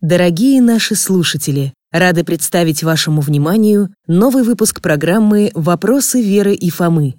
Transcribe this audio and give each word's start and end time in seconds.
Дорогие 0.00 0.62
наши 0.62 0.94
слушатели, 0.94 1.74
рады 1.92 2.24
представить 2.24 2.82
вашему 2.82 3.20
вниманию 3.20 3.90
новый 4.06 4.44
выпуск 4.44 4.80
программы 4.80 5.50
«Вопросы 5.52 6.22
Веры 6.22 6.54
и 6.54 6.70
Фомы». 6.70 7.16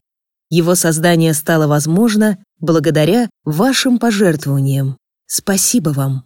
Его 0.50 0.74
создание 0.74 1.36
стало 1.36 1.68
возможно 1.68 2.40
благодаря 2.60 3.30
вашим 3.46 4.00
пожертвованиям. 4.00 4.98
Спасибо 5.28 5.90
вам! 5.90 6.26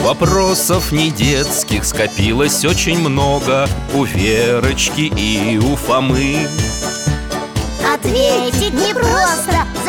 Вопросов 0.00 0.90
не 0.90 1.12
детских 1.12 1.84
скопилось 1.84 2.64
очень 2.64 2.98
много 2.98 3.68
У 3.94 4.02
Верочки 4.02 5.12
и 5.16 5.58
у 5.58 5.76
Фомы 5.76 6.38
Ответить 7.94 8.74
непросто 8.74 9.73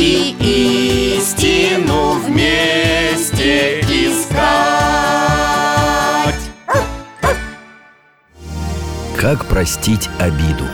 И 0.00 0.36
истину 1.18 2.20
вместе 2.20 3.80
искать. 3.80 4.38
Как 9.16 9.44
простить 9.46 10.08
обиду? 10.20 10.64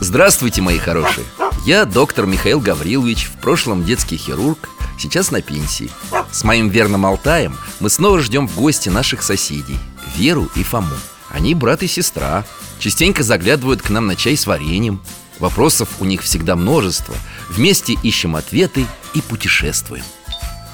Здравствуйте, 0.00 0.62
мои 0.62 0.78
хорошие! 0.78 1.26
Я 1.64 1.84
доктор 1.84 2.26
Михаил 2.26 2.60
Гаврилович, 2.60 3.24
в 3.24 3.40
прошлом 3.40 3.84
детский 3.84 4.16
хирург, 4.16 4.70
сейчас 5.00 5.32
на 5.32 5.42
пенсии. 5.42 5.90
С 6.30 6.44
моим 6.44 6.68
верным 6.68 7.04
Алтаем 7.04 7.56
мы 7.80 7.90
снова 7.90 8.20
ждем 8.20 8.46
в 8.46 8.54
гости 8.54 8.88
наших 8.88 9.24
соседей 9.24 9.80
Веру 10.16 10.48
и 10.54 10.62
Фому. 10.62 10.94
Они 11.30 11.56
брат 11.56 11.82
и 11.82 11.88
сестра. 11.88 12.44
Частенько 12.78 13.24
заглядывают 13.24 13.82
к 13.82 13.90
нам 13.90 14.06
на 14.06 14.14
чай 14.14 14.36
с 14.36 14.46
вареньем 14.46 15.00
Вопросов 15.38 16.00
у 16.00 16.04
них 16.04 16.22
всегда 16.22 16.56
множество. 16.56 17.14
Вместе 17.48 17.94
ищем 18.02 18.36
ответы 18.36 18.86
и 19.14 19.20
путешествуем. 19.20 20.04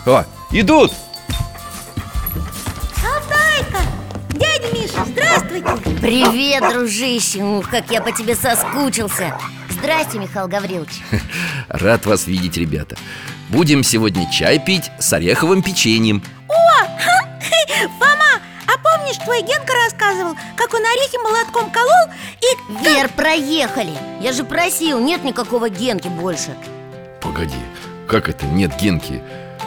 О, 0.07 0.25
идут! 0.51 0.93
Алтайка! 3.05 3.81
Дядя 4.31 4.73
Миша, 4.73 5.05
здравствуйте! 5.07 6.01
Привет, 6.01 6.73
дружище, 6.73 7.43
Ух, 7.43 7.69
как 7.69 7.91
я 7.91 8.01
по 8.01 8.13
тебе 8.13 8.35
соскучился! 8.35 9.37
Здрасте, 9.71 10.19
Михаил 10.19 10.49
Гаврилович! 10.49 11.03
Рад 11.69 12.07
вас 12.07 12.27
видеть, 12.27 12.57
ребята. 12.57 12.97
Будем 13.49 13.83
сегодня 13.83 14.31
чай 14.31 14.59
пить 14.59 14.91
с 14.99 15.13
ореховым 15.13 15.63
печеньем. 15.63 16.23
Фома, 17.99 18.22
а 18.22 18.22
помнишь, 19.03 19.19
твой 19.19 19.43
Генка 19.43 19.73
рассказывал, 19.85 20.35
как 20.57 20.73
он 20.75 20.81
орехи 20.85 21.17
молотком 21.23 21.71
колол 21.71 22.15
и... 22.41 22.83
Вер, 22.85 23.09
проехали 23.09 23.93
Я 24.21 24.33
же 24.33 24.45
просил, 24.45 25.01
нет 25.01 25.25
никакого 25.25 25.69
Генки 25.69 26.09
больше 26.09 26.55
Погоди, 27.21 27.55
как 28.07 28.29
это 28.29 28.47
нет 28.47 28.73
Генки? 28.81 29.23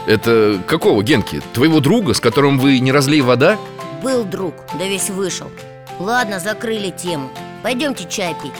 Это 0.07 0.61
какого 0.67 1.03
Генки? 1.03 1.41
Твоего 1.53 1.79
друга, 1.79 2.13
с 2.13 2.19
которым 2.19 2.59
вы 2.59 2.79
не 2.79 2.91
разлей 2.91 3.21
вода? 3.21 3.57
Был 4.03 4.23
друг, 4.23 4.53
да 4.77 4.85
весь 4.85 5.09
вышел 5.09 5.49
Ладно, 5.99 6.39
закрыли 6.39 6.91
тему 6.91 7.29
Пойдемте 7.63 8.07
чай 8.09 8.35
пить 8.41 8.53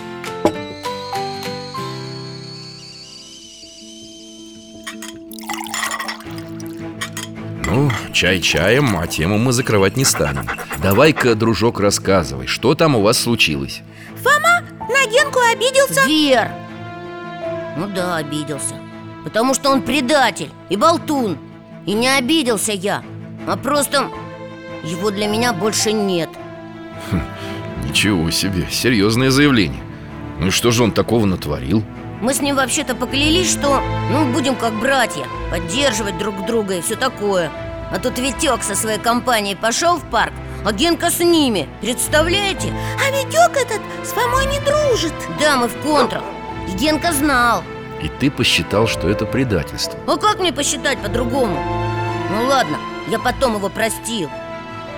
Ну, 7.75 7.91
чай 8.13 8.39
чаем, 8.39 8.97
а 8.97 9.05
тему 9.05 9.37
мы 9.37 9.51
закрывать 9.51 9.97
не 9.97 10.05
станем. 10.05 10.47
Давай-ка, 10.81 11.35
дружок, 11.35 11.81
рассказывай, 11.81 12.47
что 12.47 12.73
там 12.73 12.95
у 12.95 13.01
вас 13.01 13.19
случилось? 13.19 13.81
Фома 14.23 14.61
на 14.79 15.11
Генку 15.11 15.39
обиделся. 15.51 16.07
Вер! 16.07 16.51
Ну 17.75 17.87
да, 17.93 18.15
обиделся. 18.15 18.75
Потому 19.25 19.53
что 19.53 19.71
он 19.71 19.81
предатель 19.81 20.51
и 20.69 20.77
болтун. 20.77 21.37
И 21.85 21.91
не 21.91 22.07
обиделся 22.07 22.71
я 22.71 23.03
А 23.45 23.57
просто 23.57 24.09
его 24.85 25.11
для 25.11 25.27
меня 25.27 25.51
больше 25.51 25.91
нет. 25.91 26.29
Ничего 27.83 28.31
себе, 28.31 28.67
серьезное 28.71 29.31
заявление. 29.31 29.83
Ну 30.39 30.47
и 30.47 30.51
что 30.51 30.71
же 30.71 30.81
он 30.81 30.93
такого 30.93 31.25
натворил? 31.25 31.83
Мы 32.21 32.33
с 32.33 32.39
ним 32.39 32.55
вообще-то 32.55 32.95
поклялись, 32.95 33.51
что, 33.51 33.81
ну, 34.09 34.31
будем 34.31 34.55
как 34.55 34.73
братья 34.79 35.25
Поддерживать 35.51 36.17
друг 36.17 36.45
друга 36.45 36.75
и 36.75 36.81
все 36.81 36.95
такое 36.95 37.51
А 37.91 37.99
тут 37.99 38.17
Витек 38.17 38.63
со 38.63 38.75
своей 38.75 38.99
компанией 38.99 39.55
пошел 39.55 39.97
в 39.97 40.09
парк 40.09 40.33
А 40.65 40.71
Генка 40.71 41.11
с 41.11 41.19
ними, 41.19 41.69
представляете? 41.81 42.73
А 42.99 43.11
Витек 43.11 43.55
этот 43.55 43.81
с 44.03 44.09
Фомой 44.09 44.45
не 44.47 44.59
дружит. 44.59 45.13
Да, 45.39 45.57
мы 45.57 45.67
в 45.67 45.75
контрах. 45.81 46.23
И 46.67 46.71
Генка 46.71 47.11
знал. 47.13 47.63
И 48.01 48.09
ты 48.09 48.31
посчитал, 48.31 48.87
что 48.87 49.07
это 49.07 49.25
предательство. 49.25 49.99
А 50.07 50.17
как 50.17 50.39
мне 50.39 50.51
посчитать 50.51 50.99
по-другому? 50.99 51.57
Ну 52.31 52.47
ладно, 52.47 52.77
я 53.07 53.19
потом 53.19 53.55
его 53.55 53.69
простил. 53.69 54.29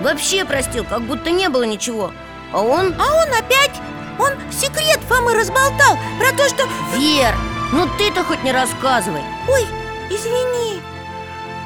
Вообще 0.00 0.44
простил, 0.44 0.84
как 0.84 1.02
будто 1.02 1.30
не 1.30 1.48
было 1.48 1.64
ничего. 1.64 2.10
А 2.52 2.60
он... 2.60 2.94
А 2.98 3.22
он 3.22 3.28
опять, 3.28 3.72
он 4.18 4.30
секрет 4.50 5.00
Фомы 5.08 5.34
разболтал 5.34 5.98
Про 6.18 6.36
то, 6.36 6.48
что... 6.48 6.66
Вер, 6.96 7.34
ну 7.72 7.86
ты-то 7.98 8.24
хоть 8.24 8.42
не 8.42 8.52
рассказывай. 8.52 9.22
Ой, 9.48 9.66
извини 10.08 10.80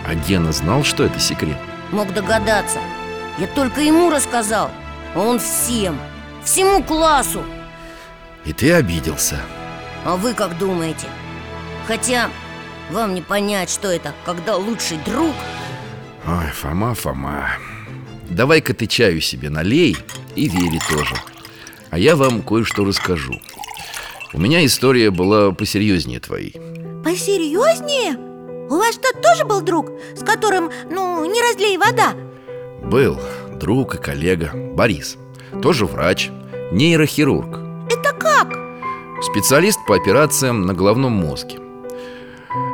А 0.06 0.14
Гена 0.14 0.52
знал, 0.52 0.84
что 0.84 1.04
это 1.04 1.18
секрет? 1.20 1.56
Мог 1.90 2.12
догадаться. 2.12 2.80
Я 3.38 3.46
только 3.46 3.80
ему 3.80 4.10
рассказал. 4.10 4.70
А 5.14 5.20
он 5.20 5.38
всем. 5.38 5.98
Всему 6.44 6.82
классу. 6.82 7.42
И 8.44 8.52
ты 8.52 8.72
обиделся. 8.72 9.40
А 10.04 10.16
вы 10.16 10.34
как 10.34 10.58
думаете? 10.58 11.06
Хотя 11.86 12.30
вам 12.90 13.14
не 13.14 13.22
понять, 13.22 13.70
что 13.70 13.88
это 13.88 14.12
Когда 14.24 14.56
лучший 14.56 14.98
друг. 15.04 15.34
Ой, 16.26 16.50
Фома, 16.52 16.94
Фома. 16.94 17.50
Давай-ка 18.28 18.74
ты 18.74 18.86
чаю 18.86 19.20
себе 19.20 19.50
налей 19.50 19.96
и 20.34 20.48
Вере 20.48 20.78
тоже. 20.88 21.14
А 21.90 21.98
я 21.98 22.16
вам 22.16 22.42
кое-что 22.42 22.84
расскажу. 22.84 23.40
У 24.32 24.40
меня 24.40 24.64
история 24.64 25.10
была 25.10 25.52
посерьезнее 25.52 26.18
твоей. 26.20 26.54
Посерьезнее? 27.04 28.31
У 28.68 28.76
вас 28.76 28.94
что, 28.94 29.12
тоже 29.20 29.44
был 29.44 29.60
друг, 29.60 29.90
с 30.14 30.24
которым, 30.24 30.70
ну, 30.90 31.24
не 31.24 31.40
разлей 31.42 31.76
вода? 31.76 32.14
Был 32.82 33.18
друг 33.54 33.94
и 33.94 33.98
коллега 33.98 34.50
Борис 34.54 35.16
Тоже 35.62 35.86
врач, 35.86 36.30
нейрохирург 36.72 37.58
Это 37.90 38.12
как? 38.12 38.48
Специалист 39.22 39.78
по 39.86 39.94
операциям 39.94 40.66
на 40.66 40.74
головном 40.74 41.12
мозге 41.12 41.58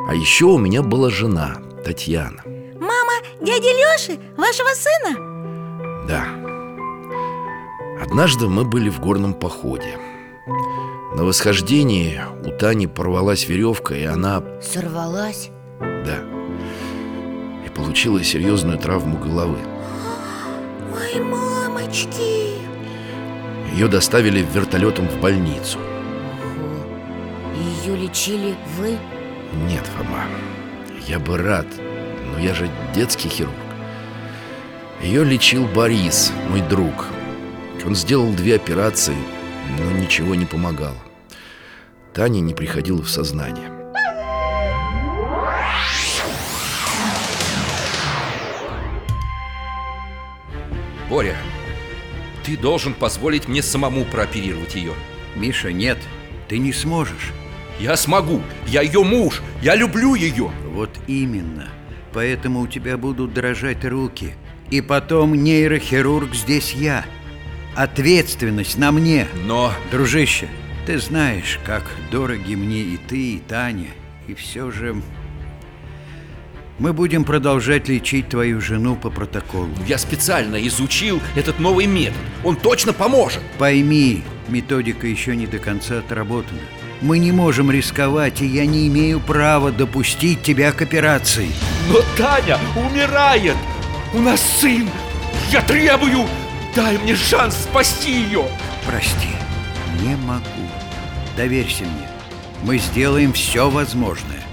А 0.09 0.15
еще 0.15 0.47
у 0.47 0.59
меня 0.59 0.83
была 0.83 1.11
жена, 1.11 1.59
Татьяна 1.85 2.43
Мама 2.81 3.13
дяди 3.41 3.67
Леши, 3.67 4.19
вашего 4.37 4.71
сына? 4.75 6.07
Да 6.09 6.25
Однажды 8.03 8.49
мы 8.49 8.65
были 8.65 8.89
в 8.89 9.01
горном 9.01 9.35
походе 9.35 9.99
На 11.15 11.25
восхождении 11.25 12.21
у 12.47 12.57
Тани 12.57 12.87
порвалась 12.87 13.47
веревка, 13.47 13.95
и 13.95 14.05
она... 14.05 14.43
Сорвалась 14.63 15.51
Да. 16.09 16.21
И 17.67 17.69
получила 17.69 18.23
серьезную 18.25 18.79
травму 18.79 19.19
головы. 19.19 19.59
Ой, 20.95 21.23
мамочки! 21.23 22.57
Ее 23.73 23.89
доставили 23.89 24.41
вертолетом 24.55 25.07
в 25.07 25.21
больницу. 25.21 25.79
Ее 27.85 27.95
лечили 27.95 28.55
вы? 28.79 28.97
Нет, 29.69 29.85
Фома, 29.97 30.25
я 31.07 31.19
бы 31.19 31.37
рад, 31.37 31.67
но 32.33 32.39
я 32.39 32.55
же 32.55 32.71
детский 32.95 33.29
хирург. 33.29 33.55
Ее 35.03 35.25
лечил 35.25 35.67
Борис, 35.67 36.33
мой 36.49 36.63
друг. 36.63 37.07
Он 37.85 37.95
сделал 37.95 38.33
две 38.33 38.57
операции, 38.57 39.17
но 39.79 39.91
ничего 39.93 40.35
не 40.35 40.47
помогало. 40.47 40.97
Таня 42.15 42.41
не 42.41 42.55
приходила 42.55 43.03
в 43.03 43.09
сознание 43.09 43.78
Боря, 51.09 51.37
ты 52.45 52.57
должен 52.57 52.95
позволить 52.95 53.49
мне 53.49 53.63
самому 53.63 54.05
прооперировать 54.05 54.75
ее 54.75 54.93
Миша, 55.37 55.73
нет, 55.73 55.99
ты 56.49 56.59
не 56.59 56.73
сможешь. 56.73 57.33
Я 57.79 57.97
смогу, 57.97 58.43
я 58.67 58.83
ее 58.83 59.05
муж, 59.05 59.43
я 59.63 59.77
люблю 59.77 60.15
ее 60.15 60.51
Вот 60.73 60.91
именно. 61.07 61.69
Поэтому 62.13 62.61
у 62.61 62.67
тебя 62.67 62.97
будут 62.97 63.33
дрожать 63.35 63.85
руки. 63.85 64.35
И 64.71 64.81
потом 64.81 65.35
нейрохирург 65.35 66.35
здесь 66.35 66.73
я. 66.73 67.05
Ответственность 67.77 68.77
на 68.79 68.91
мне. 68.91 69.29
Но 69.47 69.73
Дружище, 69.93 70.49
ты 70.87 70.99
знаешь, 70.99 71.61
как 71.65 71.85
дороги 72.11 72.55
мне 72.55 72.81
и 72.81 72.97
ты, 72.97 73.35
и 73.35 73.39
Таня. 73.39 73.91
И 74.27 74.35
все 74.35 74.71
же... 74.71 75.01
Мы 76.79 76.93
будем 76.93 77.25
продолжать 77.25 77.89
лечить 77.89 78.29
твою 78.29 78.61
жену 78.61 78.95
по 78.95 79.11
протоколу. 79.11 79.71
Я 79.89 79.99
специально 79.99 80.65
изучил 80.69 81.21
этот 81.35 81.59
новый 81.59 81.87
метод. 81.87 82.19
Он 82.45 82.55
точно 82.55 82.93
поможет. 82.93 83.43
Пойми, 83.59 84.23
методика 84.47 85.09
еще 85.09 85.35
не 85.35 85.49
до 85.49 85.59
конца 85.59 85.99
отработана. 85.99 86.61
Мы 87.01 87.19
не 87.19 87.33
можем 87.33 87.71
рисковать, 87.73 88.41
и 88.43 88.47
я 88.47 88.65
не 88.65 88.87
имею 88.87 89.19
права 89.19 89.73
допустить 89.73 90.43
тебя 90.43 90.71
к 90.71 90.81
операции. 90.81 91.49
Но 91.89 92.01
Таня 92.17 92.59
умирает! 92.77 93.57
У 94.15 94.21
нас 94.21 94.41
сын! 94.41 94.89
Я 95.51 95.63
требую! 95.63 96.27
Дай 96.77 96.97
мне 96.99 97.17
шанс 97.17 97.57
спасти 97.57 98.23
ее! 98.23 98.45
Прости, 98.87 99.31
не 100.01 100.17
могу. 100.17 100.43
Доверься 101.37 101.83
мне. 101.83 102.09
Мы 102.63 102.79
сделаем 102.79 103.33
все 103.33 103.69
возможное 103.69 104.48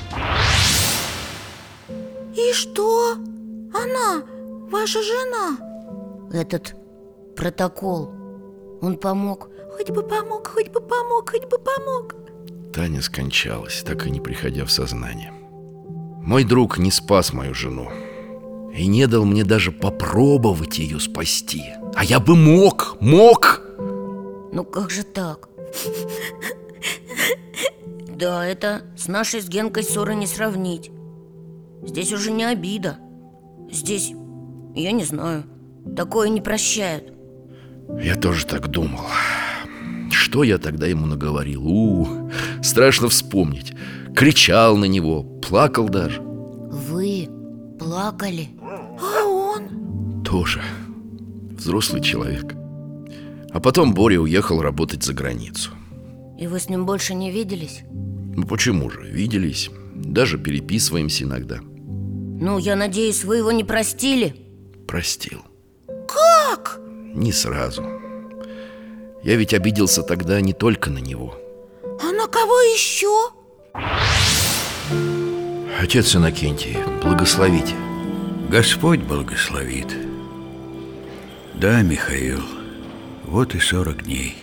что? 2.55 3.13
Она, 3.73 4.23
ваша 4.71 5.03
жена? 5.03 5.57
Этот 6.31 6.75
протокол, 7.35 8.11
он 8.81 8.97
помог? 8.97 9.49
Хоть 9.75 9.91
бы 9.91 10.01
помог, 10.01 10.47
хоть 10.47 10.69
бы 10.69 10.79
помог, 10.79 11.29
хоть 11.29 11.45
бы 11.45 11.57
помог. 11.59 12.15
Таня 12.73 13.01
скончалась, 13.01 13.83
так 13.83 14.07
и 14.07 14.11
не 14.11 14.21
приходя 14.21 14.65
в 14.65 14.71
сознание. 14.71 15.33
Мой 16.23 16.43
друг 16.43 16.79
не 16.79 16.89
спас 16.89 17.33
мою 17.33 17.53
жену 17.53 17.91
И 18.73 18.87
не 18.87 19.05
дал 19.05 19.25
мне 19.25 19.43
даже 19.43 19.71
попробовать 19.71 20.79
ее 20.79 20.99
спасти. 20.99 21.63
А 21.93 22.03
я 22.03 22.19
бы 22.19 22.35
мог, 22.35 22.97
мог! 22.99 23.61
Ну 24.51 24.63
как 24.63 24.89
же 24.89 25.03
так? 25.03 25.49
Да, 28.07 28.45
это 28.45 28.81
с 28.97 29.07
нашей 29.07 29.41
с 29.41 29.49
Генкой 29.49 29.83
ссоры 29.83 30.15
не 30.15 30.25
сравнить 30.25 30.89
Здесь 31.83 32.13
уже 32.13 32.31
не 32.31 32.43
обида. 32.43 32.97
Здесь, 33.71 34.13
я 34.75 34.91
не 34.91 35.03
знаю, 35.03 35.43
такое 35.95 36.29
не 36.29 36.41
прощают. 36.41 37.13
Я 38.01 38.15
тоже 38.15 38.45
так 38.45 38.67
думал. 38.67 39.01
Что 40.11 40.43
я 40.43 40.57
тогда 40.57 40.87
ему 40.87 41.05
наговорил? 41.05 41.67
У, 41.67 42.31
страшно 42.61 43.09
вспомнить. 43.09 43.73
Кричал 44.15 44.77
на 44.77 44.85
него, 44.85 45.23
плакал 45.23 45.89
даже. 45.89 46.21
Вы 46.21 47.29
плакали? 47.79 48.49
А 48.61 49.25
он? 49.25 50.23
Тоже. 50.23 50.61
Взрослый 51.51 52.01
человек. 52.01 52.55
А 53.51 53.59
потом 53.59 53.93
Боря 53.93 54.19
уехал 54.19 54.61
работать 54.61 55.03
за 55.03 55.13
границу. 55.13 55.71
И 56.39 56.47
вы 56.47 56.59
с 56.59 56.69
ним 56.69 56.85
больше 56.85 57.13
не 57.13 57.31
виделись? 57.31 57.83
Ну 57.91 58.45
почему 58.45 58.89
же, 58.89 59.01
виделись 59.03 59.69
Даже 59.95 60.37
переписываемся 60.37 61.23
иногда. 61.23 61.59
Ну, 61.61 62.57
я 62.57 62.75
надеюсь, 62.75 63.23
вы 63.23 63.37
его 63.37 63.51
не 63.53 63.63
простили? 63.63 64.35
Простил. 64.87 65.41
Как? 65.87 66.79
Не 67.13 67.31
сразу. 67.31 67.83
Я 69.23 69.37
ведь 69.37 69.53
обиделся 69.53 70.03
тогда 70.03 70.41
не 70.41 70.51
только 70.51 70.89
на 70.89 70.97
него. 70.97 71.35
А 72.01 72.11
на 72.11 72.27
кого 72.27 72.59
еще? 72.59 73.31
Отец 75.79 76.13
Иннокентий, 76.13 76.77
благословите. 77.01 77.73
Господь 78.49 78.99
благословит. 78.99 79.87
Да, 81.53 81.81
Михаил, 81.81 82.41
вот 83.23 83.55
и 83.55 83.59
сорок 83.59 84.03
дней. 84.03 84.35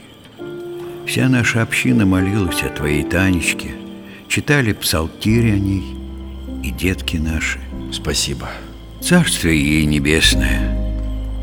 Вся 1.07 1.29
наша 1.29 1.61
община 1.61 2.07
молилась 2.07 2.63
о 2.63 2.71
твоей 2.71 3.05
Танечке 3.05 3.82
Читали 4.35 4.73
псалтирь 4.73 5.53
о 5.53 5.59
ней 5.59 5.95
И 6.63 6.71
детки 6.71 7.19
наши. 7.19 7.61
Спасибо. 7.93 8.49
Царствие 9.03 9.61
ей 9.61 9.85
небесное. 9.85 10.75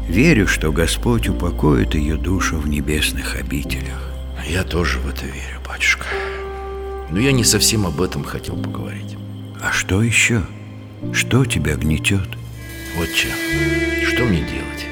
Верю, 0.08 0.48
что 0.48 0.72
Господь 0.72 1.30
упокоит 1.30 1.94
ее 1.94 2.16
душу 2.16 2.58
в 2.58 2.68
небесных 2.68 3.36
обителях. 3.36 4.12
Я 4.44 4.64
тоже 4.64 4.98
в 4.98 5.08
это 5.08 5.24
верю, 5.28 5.62
батюшка. 5.64 6.08
Но 7.12 7.20
я 7.20 7.32
не 7.32 7.44
совсем 7.44 7.86
об 7.86 8.02
этом 8.02 8.24
хотел 8.24 8.56
поговорить. 8.56 9.18
А 9.62 9.72
что 9.72 10.02
еще? 10.02 10.42
Что 11.14 11.46
тебя 11.46 11.76
гнетет? 11.76 12.28
Отче, 13.00 13.28
что 14.04 14.24
мне 14.24 14.40
делать? 14.40 14.88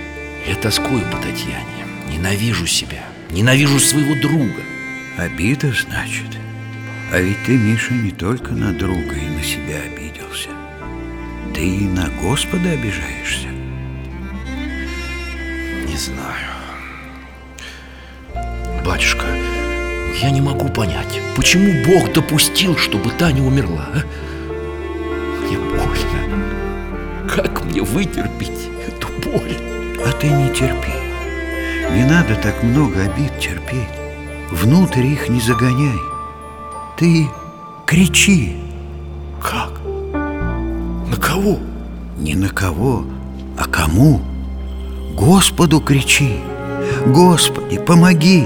Я 0.48 0.54
тоскую 0.54 1.02
по 1.06 1.18
Татьяне. 1.18 1.88
Ненавижу 2.12 2.68
себя. 2.68 3.04
Ненавижу 3.32 3.80
своего 3.80 4.14
друга. 4.22 4.62
Обида, 5.18 5.74
значит? 5.74 6.38
А 7.10 7.20
ведь 7.20 7.42
ты, 7.46 7.58
Миша, 7.58 7.94
не 7.94 8.12
только 8.12 8.52
на 8.52 8.74
друга 8.74 9.16
и 9.16 9.30
на 9.30 9.42
себя 9.42 9.78
обиделся. 9.86 10.50
Ты 11.54 11.66
и 11.66 11.88
на 11.88 12.10
Господа 12.22 12.72
обижаешься. 12.72 13.48
Не 15.88 15.96
знаю. 15.96 16.52
Батюшка, 18.86 19.26
я 20.22 20.32
не 20.32 20.42
могу 20.42 20.70
понять 20.70 21.20
Почему 21.36 21.72
Бог 21.86 22.12
допустил, 22.14 22.76
чтобы 22.78 23.10
Таня 23.12 23.42
умерла, 23.42 23.88
а? 23.94 24.02
Мне 25.46 25.58
больно. 25.58 27.30
Как 27.34 27.64
мне 27.64 27.82
вытерпеть 27.82 28.70
эту 28.86 29.08
боль? 29.24 29.56
А 30.06 30.12
ты 30.12 30.28
не 30.28 30.50
терпи. 30.50 30.92
Не 31.94 32.04
надо 32.04 32.36
так 32.36 32.64
много 32.64 33.04
обид 33.04 33.40
терпеть. 33.40 33.88
Внутрь 34.52 35.06
их 35.06 35.30
не 35.30 35.40
загоняй 35.40 36.17
Ты 36.98 37.28
кричи 37.86 38.58
Как? 39.42 39.72
На 40.14 41.16
кого? 41.22 41.60
Не 42.18 42.36
на 42.36 42.50
кого, 42.50 43.06
а 43.58 43.66
кому? 43.66 44.22
Господу 45.16 45.80
кричи 45.80 46.38
Господи, 47.06 47.78
помоги 47.78 48.46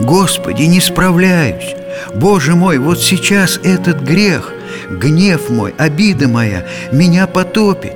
Господи, 0.00 0.64
не 0.64 0.80
справляюсь 0.80 1.74
Боже 2.14 2.54
мой, 2.54 2.78
вот 2.78 3.00
сейчас 3.00 3.58
этот 3.62 4.02
грех 4.02 4.52
Гнев 4.90 5.48
мой, 5.48 5.74
обида 5.78 6.28
моя 6.28 6.66
Меня 6.92 7.26
потопит 7.26 7.94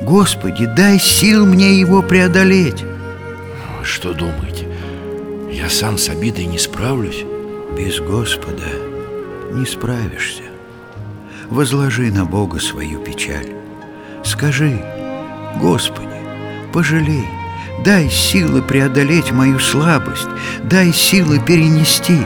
Господи, 0.00 0.66
дай 0.66 0.98
сил 0.98 1.44
мне 1.44 1.78
его 1.78 2.02
преодолеть 2.02 2.84
что 3.84 4.14
думаете? 4.14 4.68
Я 5.50 5.68
сам 5.68 5.98
с 5.98 6.08
обидой 6.08 6.46
не 6.46 6.58
справлюсь? 6.58 7.24
Без 7.76 7.98
Господа 7.98 8.91
не 9.54 9.66
справишься. 9.66 10.42
Возложи 11.50 12.10
на 12.10 12.24
Бога 12.24 12.60
свою 12.60 13.00
печаль. 13.00 13.54
Скажи, 14.24 14.82
Господи, 15.60 16.08
пожалей 16.72 17.28
Дай 17.84 18.08
силы 18.08 18.62
преодолеть 18.62 19.32
мою 19.32 19.58
слабость 19.58 20.28
Дай 20.62 20.92
силы 20.92 21.40
перенести 21.40 22.20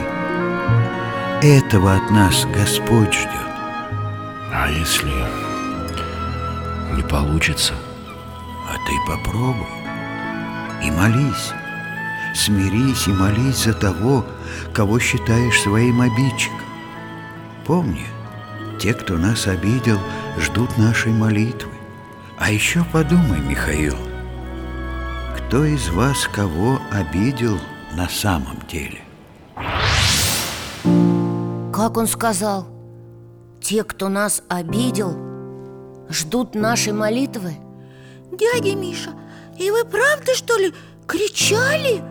Этого 1.41 1.95
от 1.95 2.11
нас 2.11 2.45
Господь 2.53 3.13
ждет. 3.13 3.31
А 4.53 4.69
если 4.69 5.11
не 6.95 7.01
получится? 7.03 7.73
А 8.69 8.75
ты 8.87 8.93
попробуй 9.07 9.67
и 10.83 10.91
молись. 10.91 11.51
Смирись 12.35 13.07
и 13.07 13.11
молись 13.11 13.63
за 13.63 13.73
того, 13.73 14.23
кого 14.73 14.99
считаешь 14.99 15.59
своим 15.61 16.01
обидчиком 16.01 16.66
Помни, 17.67 18.05
те, 18.79 18.93
кто 18.93 19.17
нас 19.17 19.45
обидел, 19.45 19.99
ждут 20.39 20.77
нашей 20.77 21.11
молитвы 21.11 21.71
А 22.39 22.49
еще 22.49 22.85
подумай, 22.93 23.41
Михаил 23.41 23.97
Кто 25.35 25.65
из 25.65 25.89
вас 25.89 26.29
кого 26.31 26.79
обидел 26.91 27.59
на 27.93 28.07
самом 28.07 28.59
деле? 28.71 29.01
Как 31.73 31.97
он 31.97 32.07
сказал? 32.07 32.67
Те, 33.61 33.83
кто 33.83 34.07
нас 34.07 34.41
обидел, 34.47 35.17
ждут 36.09 36.55
нашей 36.55 36.93
молитвы? 36.93 37.55
Дядя 38.31 38.75
Миша, 38.75 39.11
и 39.59 39.69
вы 39.71 39.83
правда, 39.83 40.35
что 40.35 40.57
ли, 40.57 40.73
кричали? 41.05 42.01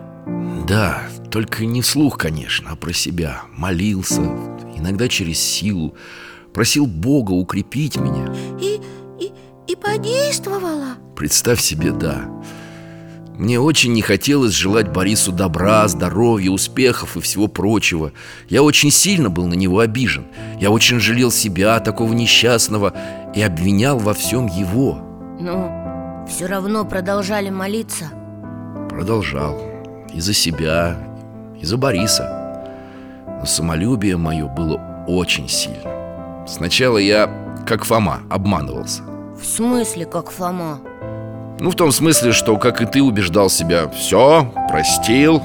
Да, 0.67 1.01
только 1.31 1.65
не 1.65 1.81
вслух, 1.81 2.17
конечно, 2.17 2.71
а 2.71 2.75
про 2.75 2.93
себя 2.93 3.41
Молился, 3.51 4.21
иногда 4.77 5.07
через 5.07 5.39
силу 5.39 5.95
Просил 6.57 6.87
Бога 6.87 7.33
укрепить 7.33 7.97
меня. 7.97 8.33
И, 8.59 8.81
и, 9.19 9.31
и 9.67 9.75
подействовало? 9.75 10.95
Представь 11.15 11.61
себе, 11.61 11.91
да. 11.91 12.27
Мне 13.37 13.59
очень 13.59 13.93
не 13.93 14.01
хотелось 14.01 14.53
желать 14.53 14.91
Борису 14.91 15.31
добра, 15.31 15.87
здоровья, 15.87 16.49
успехов 16.49 17.15
и 17.15 17.21
всего 17.21 17.47
прочего. 17.47 18.11
Я 18.49 18.63
очень 18.63 18.89
сильно 18.89 19.29
был 19.29 19.45
на 19.45 19.53
него 19.53 19.81
обижен. 19.81 20.25
Я 20.59 20.71
очень 20.71 20.99
жалел 20.99 21.29
себя, 21.29 21.79
такого 21.79 22.11
несчастного 22.13 22.91
И 23.35 23.41
обвинял 23.43 23.99
во 23.99 24.15
всем 24.15 24.47
его. 24.47 24.97
Ну, 25.39 26.25
все 26.27 26.47
равно 26.47 26.85
продолжали 26.85 27.51
молиться. 27.51 28.05
Продолжал. 28.89 29.61
И 30.11 30.19
за 30.19 30.33
себя, 30.33 30.97
и 31.61 31.65
за 31.67 31.77
Бориса 31.77 32.36
Но 33.39 33.45
самолюбие 33.45 34.17
мое 34.17 34.47
было 34.47 34.81
очень 35.07 35.47
сильно. 35.47 36.45
Сначала 36.47 36.97
я, 36.97 37.29
как 37.65 37.85
Фома, 37.85 38.21
обманывался. 38.29 39.03
В 39.39 39.45
смысле, 39.45 40.05
как 40.05 40.31
Фома? 40.31 40.79
Ну, 41.59 41.71
в 41.71 41.75
том 41.75 41.91
смысле, 41.91 42.31
что, 42.31 42.57
как 42.57 42.81
и 42.81 42.85
ты, 42.85 43.01
убеждал 43.01 43.49
себя 43.49 43.87
Все, 43.89 44.51
простил 44.69 45.41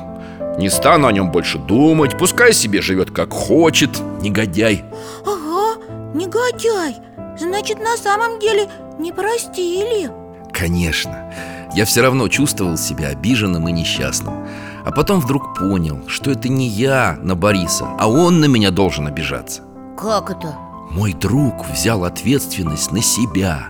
Не 0.59 0.69
стану 0.69 1.07
о 1.07 1.13
нем 1.13 1.31
больше 1.31 1.59
думать 1.59 2.19
Пускай 2.19 2.53
себе 2.53 2.83
живет 2.83 3.11
как 3.11 3.33
хочет 3.33 3.91
Негодяй 4.21 4.85
Ага, 5.25 5.81
негодяй! 6.15 6.97
Значит, 7.39 7.79
на 7.79 7.97
самом 7.97 8.39
деле 8.41 8.69
не 8.99 9.11
простили? 9.13 10.11
Конечно. 10.53 11.33
Я 11.75 11.87
все 11.87 12.03
равно 12.03 12.29
чувствовал 12.29 12.77
себя 12.77 13.09
обиженным 13.09 13.67
и 13.69 13.73
несчастным 13.73 14.47
А 14.85 14.91
потом 14.91 15.21
вдруг 15.21 15.59
понял, 15.59 16.01
что 16.09 16.31
это 16.31 16.49
не 16.49 16.67
я 16.67 17.19
на 17.23 17.35
Бориса 17.35 17.87
А 17.99 18.09
он 18.09 18.41
на 18.41 18.47
меня 18.47 18.71
должен 18.71 19.07
обижаться. 19.07 19.63
Как 19.97 20.31
это? 20.31 20.57
Мой 20.91 21.15
друг 21.15 21.67
взял 21.69 22.05
ответственность 22.05 22.93
на 22.93 23.03
себя 23.03 23.69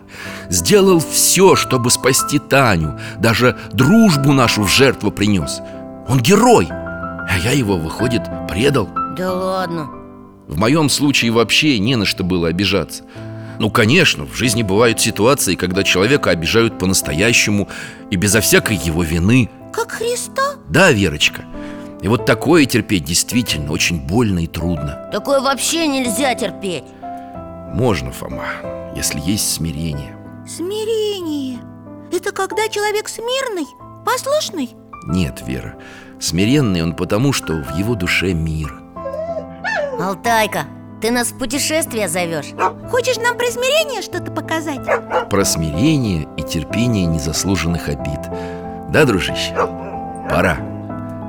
Сделал 0.49 0.99
все, 0.99 1.55
чтобы 1.55 1.91
спасти 1.91 2.39
Таню 2.39 2.99
Даже 3.19 3.57
дружбу 3.73 4.33
нашу 4.33 4.65
в 4.65 4.69
жертву 4.69 5.13
принес 5.13 5.61
Он 6.09 6.19
герой 6.19 6.67
А 6.71 7.39
я 7.45 7.53
его, 7.53 7.77
выходит, 7.77 8.23
предал. 8.49 8.89
Да 9.17 9.33
ладно. 9.33 9.91
В 10.49 10.59
моем 10.59 10.89
случае 10.89 11.31
вообще 11.31 11.79
не 11.79 11.97
на 11.97 12.05
что 12.05 12.25
было 12.25 12.49
обижаться. 12.49 13.05
Ну, 13.59 13.71
конечно, 13.71 14.27
в 14.27 14.35
жизни 14.35 14.63
бывают 14.63 15.01
ситуации, 15.01 15.55
когда 15.55 15.85
человека 15.85 16.31
обижают 16.31 16.79
по-настоящему 16.79 17.69
И 18.11 18.17
безо 18.17 18.41
всякой 18.41 18.77
его 18.77 19.05
вины 19.05 19.49
Как 19.73 19.93
Христа? 19.93 20.57
Да, 20.69 20.93
Верочка 20.93 21.45
И 22.03 22.09
вот 22.09 22.27
такое 22.27 22.67
терпеть 22.67 23.05
действительно 23.05 23.73
очень 23.73 24.01
больно 24.07 24.41
и 24.41 24.47
трудно 24.47 25.09
Такое 25.13 25.41
вообще 25.41 25.87
нельзя 25.87 26.35
терпеть 26.35 26.85
Можно, 27.73 28.13
Фома, 28.13 28.45
если 28.95 29.21
есть 29.21 29.53
смирение 29.53 30.17
Смирение 30.47 31.59
Это 32.13 32.33
когда 32.33 32.69
человек 32.69 33.09
смирный, 33.09 33.67
послушный? 34.05 34.71
Нет, 35.09 35.43
Вера, 35.47 35.75
смиренный 36.21 36.83
он 36.83 36.95
потому, 36.95 37.33
что 37.33 37.55
в 37.55 37.77
его 37.77 37.95
душе 37.95 38.35
мир 38.35 38.79
Алтайка, 39.99 40.67
ты 41.01 41.11
нас 41.11 41.29
в 41.29 41.39
путешествие 41.39 42.09
зовешь? 42.09 42.53
Хочешь 42.91 43.17
нам 43.17 43.37
про 43.37 43.47
смирение 43.47 44.03
что-то 44.03 44.31
показать? 44.31 44.81
Про 45.31 45.45
смирение 45.45 46.29
и 46.37 46.43
терпение 46.43 47.07
незаслуженных 47.07 47.89
обид 47.89 48.21
Да, 48.93 49.07
дружище? 49.07 49.55
Пора. 50.29 50.59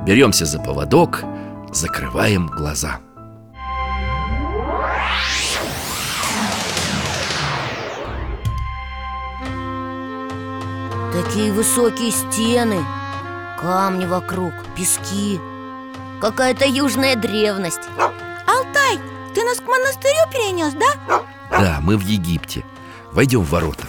Беремся 0.04 0.44
за 0.44 0.58
поводок, 0.60 1.24
закрываем 1.72 2.46
глаза. 2.46 3.00
Такие 11.14 11.52
высокие 11.52 12.10
стены 12.10 12.84
Камни 13.58 14.04
вокруг, 14.04 14.52
пески. 14.76 15.40
Какая-то 16.20 16.66
южная 16.66 17.16
древность. 17.16 17.88
Алтай, 18.46 18.98
ты 19.34 19.42
нас 19.42 19.58
к 19.58 19.66
монастырю 19.66 20.30
перенес, 20.30 20.74
да? 20.74 21.22
Да, 21.50 21.78
мы 21.80 21.96
в 21.96 22.02
Египте. 22.02 22.62
Войдем 23.12 23.40
в 23.40 23.48
ворота 23.48 23.86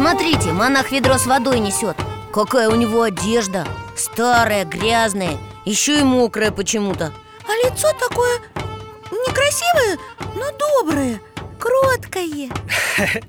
Смотрите, 0.00 0.52
монах 0.52 0.92
ведро 0.92 1.18
с 1.18 1.26
водой 1.26 1.60
несет. 1.60 1.94
Какая 2.32 2.70
у 2.70 2.74
него 2.74 3.02
одежда. 3.02 3.66
Старая, 3.94 4.64
грязная. 4.64 5.36
Еще 5.66 6.00
и 6.00 6.02
мокрая 6.02 6.50
почему-то. 6.50 7.12
А 7.46 7.68
лицо 7.68 7.92
такое 7.92 8.38
некрасивое, 9.10 9.98
но 10.36 10.46
доброе, 10.52 11.20
кроткое. 11.58 12.48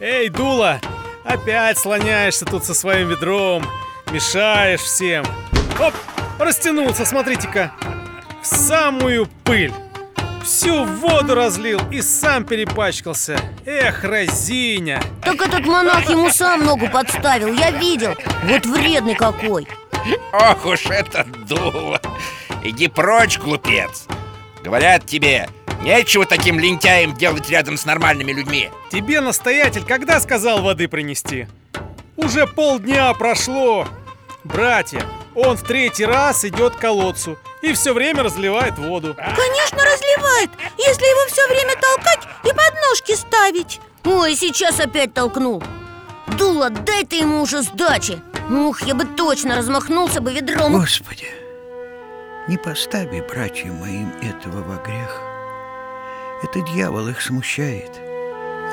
Эй, 0.00 0.28
Дула, 0.28 0.78
опять 1.24 1.78
слоняешься 1.78 2.44
тут 2.44 2.66
со 2.66 2.74
своим 2.74 3.08
ведром. 3.08 3.64
Мешаешь 4.10 4.80
всем. 4.80 5.24
Оп, 5.80 5.94
растянулся, 6.38 7.06
смотрите-ка. 7.06 7.72
В 8.42 8.46
самую 8.46 9.26
пыль 9.42 9.72
Всю 10.42 10.84
воду 10.84 11.34
разлил 11.34 11.80
и 11.90 12.00
сам 12.00 12.44
перепачкался. 12.44 13.38
Эх, 13.66 14.04
разиня. 14.04 15.02
Так 15.22 15.40
этот 15.40 15.66
монах 15.66 16.08
ему 16.08 16.30
сам 16.30 16.64
ногу 16.64 16.88
подставил, 16.88 17.52
я 17.52 17.70
видел. 17.70 18.14
Вот 18.44 18.64
вредный 18.66 19.14
какой. 19.14 19.68
Ох 20.32 20.64
уж 20.64 20.86
это 20.86 21.26
дуло. 21.46 22.00
Иди 22.64 22.88
прочь, 22.88 23.38
глупец. 23.38 24.06
Говорят 24.64 25.06
тебе, 25.06 25.48
нечего 25.82 26.24
таким 26.24 26.58
лентяем 26.58 27.14
делать 27.14 27.48
рядом 27.50 27.76
с 27.76 27.84
нормальными 27.84 28.32
людьми. 28.32 28.70
Тебе 28.90 29.20
настоятель 29.20 29.84
когда 29.84 30.20
сказал 30.20 30.62
воды 30.62 30.88
принести? 30.88 31.48
Уже 32.16 32.46
полдня 32.46 33.12
прошло. 33.14 33.86
Братья, 34.44 35.02
он 35.34 35.56
в 35.56 35.62
третий 35.62 36.06
раз 36.06 36.44
идет 36.44 36.76
к 36.76 36.80
колодцу 36.80 37.38
И 37.62 37.72
все 37.74 37.92
время 37.92 38.22
разливает 38.22 38.78
воду. 38.78 39.14
Конечно, 39.14 39.78
разливает, 39.84 40.50
если 40.78 41.04
его 41.04 41.28
все 41.28 41.46
время 41.48 41.74
толкать 41.74 42.26
и 42.44 42.48
подножки 42.48 43.14
ставить. 43.14 43.80
Ой, 44.04 44.34
сейчас 44.34 44.80
опять 44.80 45.12
толкнул 45.12 45.62
Дула, 46.38 46.70
дай 46.70 47.04
ты 47.04 47.16
ему 47.16 47.42
уже 47.42 47.62
сдачи. 47.62 48.20
Ух, 48.50 48.82
я 48.82 48.94
бы 48.94 49.04
точно 49.04 49.56
размахнулся 49.56 50.20
бы 50.20 50.32
ведром. 50.32 50.72
Господи, 50.72 51.26
не 52.48 52.56
постави 52.56 53.20
братьям 53.20 53.76
моим 53.76 54.10
этого 54.22 54.62
во 54.62 54.76
грех. 54.82 55.20
Это 56.42 56.60
дьявол 56.62 57.08
их 57.08 57.20
смущает, 57.20 57.90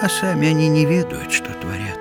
а 0.02 0.08
сами 0.10 0.48
они 0.48 0.70
не 0.70 0.86
ведают, 0.86 1.32
что 1.32 1.52
творят. 1.54 2.00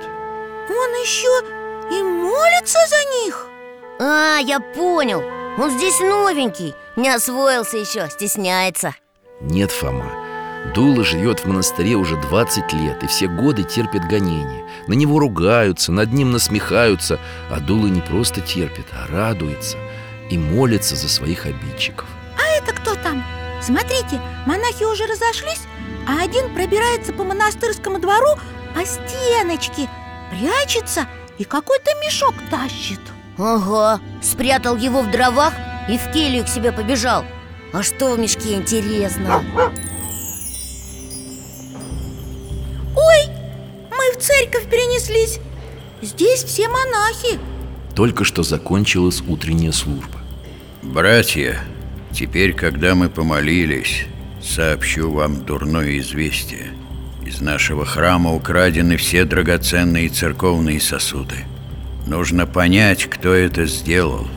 Он 0.69 0.91
еще 1.03 1.43
и 1.91 2.03
молится 2.03 2.79
за 2.89 3.25
них. 3.25 3.47
А, 3.99 4.39
я 4.39 4.61
понял 4.61 5.23
Он 5.59 5.71
здесь 5.71 6.01
новенький. 6.01 6.75
Не 6.97 7.09
освоился 7.09 7.79
еще, 7.79 8.09
стесняется. 8.11 8.95
Нет, 9.41 9.71
Фома. 9.71 10.11
Дула 10.75 11.05
живет 11.05 11.41
в 11.41 11.47
монастыре 11.47 11.95
уже 11.95 12.17
20 12.17 12.73
лет 12.73 13.03
И 13.03 13.07
все 13.07 13.29
годы 13.29 13.63
терпит 13.63 14.03
гонения. 14.07 14.67
На 14.87 14.95
него 14.95 15.19
ругаются, 15.19 15.93
над 15.93 16.13
ним 16.13 16.33
насмехаются. 16.33 17.21
А 17.51 17.61
Дула 17.61 17.87
не 17.87 18.01
просто 18.01 18.41
терпит, 18.41 18.87
а 18.93 19.11
радуется 19.11 19.79
И 20.29 20.37
молится 20.37 20.97
за 20.97 21.09
своих 21.09 21.47
обидчиков. 21.47 22.07
А 22.37 22.59
это 22.59 22.75
кто 22.75 22.95
там? 22.95 23.25
Смотрите, 23.63 24.21
монахи 24.45 24.85
уже 24.85 25.07
разошлись 25.07 25.63
А 26.07 26.23
один 26.23 26.53
пробирается 26.55 27.15
по 27.15 27.25
монастырскому 27.25 27.99
двору 27.99 28.35
по 28.75 28.85
стеночке 28.85 29.89
Прячется 30.31 31.07
и 31.39 31.45
какой-то 31.45 31.91
мешок 32.05 32.35
тащит 32.51 33.01
Ага, 33.39 34.01
спрятал 34.23 34.77
его 34.77 35.03
в 35.03 35.11
дровах 35.11 35.53
и 35.89 35.99
в 35.99 36.11
келью 36.13 36.45
к 36.45 36.49
себе 36.49 36.73
побежал 36.73 37.25
А 37.73 37.83
что 37.83 38.15
в 38.15 38.19
мешке 38.19 38.55
интересно? 38.55 39.45
Ой, 42.97 43.27
мы 43.91 44.15
в 44.15 44.19
церковь 44.23 44.69
перенеслись 44.71 45.39
Здесь 46.01 46.45
все 46.45 46.69
монахи 46.69 47.39
Только 47.95 48.25
что 48.25 48.43
закончилась 48.43 49.23
утренняя 49.27 49.73
служба 49.73 50.21
Братья, 50.83 51.61
теперь, 52.13 52.53
когда 52.55 52.95
мы 52.95 53.09
помолились, 53.09 54.07
сообщу 54.41 55.11
вам 55.11 55.45
дурное 55.45 55.99
известие. 55.99 56.69
Из 57.25 57.41
нашего 57.41 57.85
храма 57.85 58.33
украдены 58.33 58.97
все 58.97 59.25
драгоценные 59.25 60.09
церковные 60.09 60.81
сосуды. 60.81 61.45
Нужно 62.07 62.47
понять, 62.47 63.07
кто 63.11 63.35
это 63.35 63.67
сделал. 63.67 64.29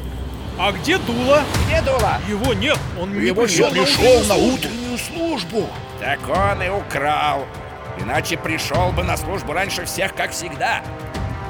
А 0.57 0.71
где 0.71 0.97
Дула? 0.97 1.43
Где 1.67 1.81
Дула? 1.83 2.19
Его 2.27 2.53
нет, 2.53 2.77
он 2.99 3.13
не 3.13 3.27
Его 3.27 3.43
пришел 3.43 3.71
пришел 3.71 4.23
на 4.25 4.35
утреннюю 4.35 4.97
службу 4.97 5.69
Так 6.01 6.19
он 6.27 6.61
и 6.61 6.67
украл 6.67 7.45
Иначе 7.97 8.35
пришел 8.35 8.91
бы 8.91 9.03
на 9.03 9.15
службу 9.15 9.53
раньше 9.53 9.85
всех, 9.85 10.13
как 10.15 10.31
всегда 10.31 10.81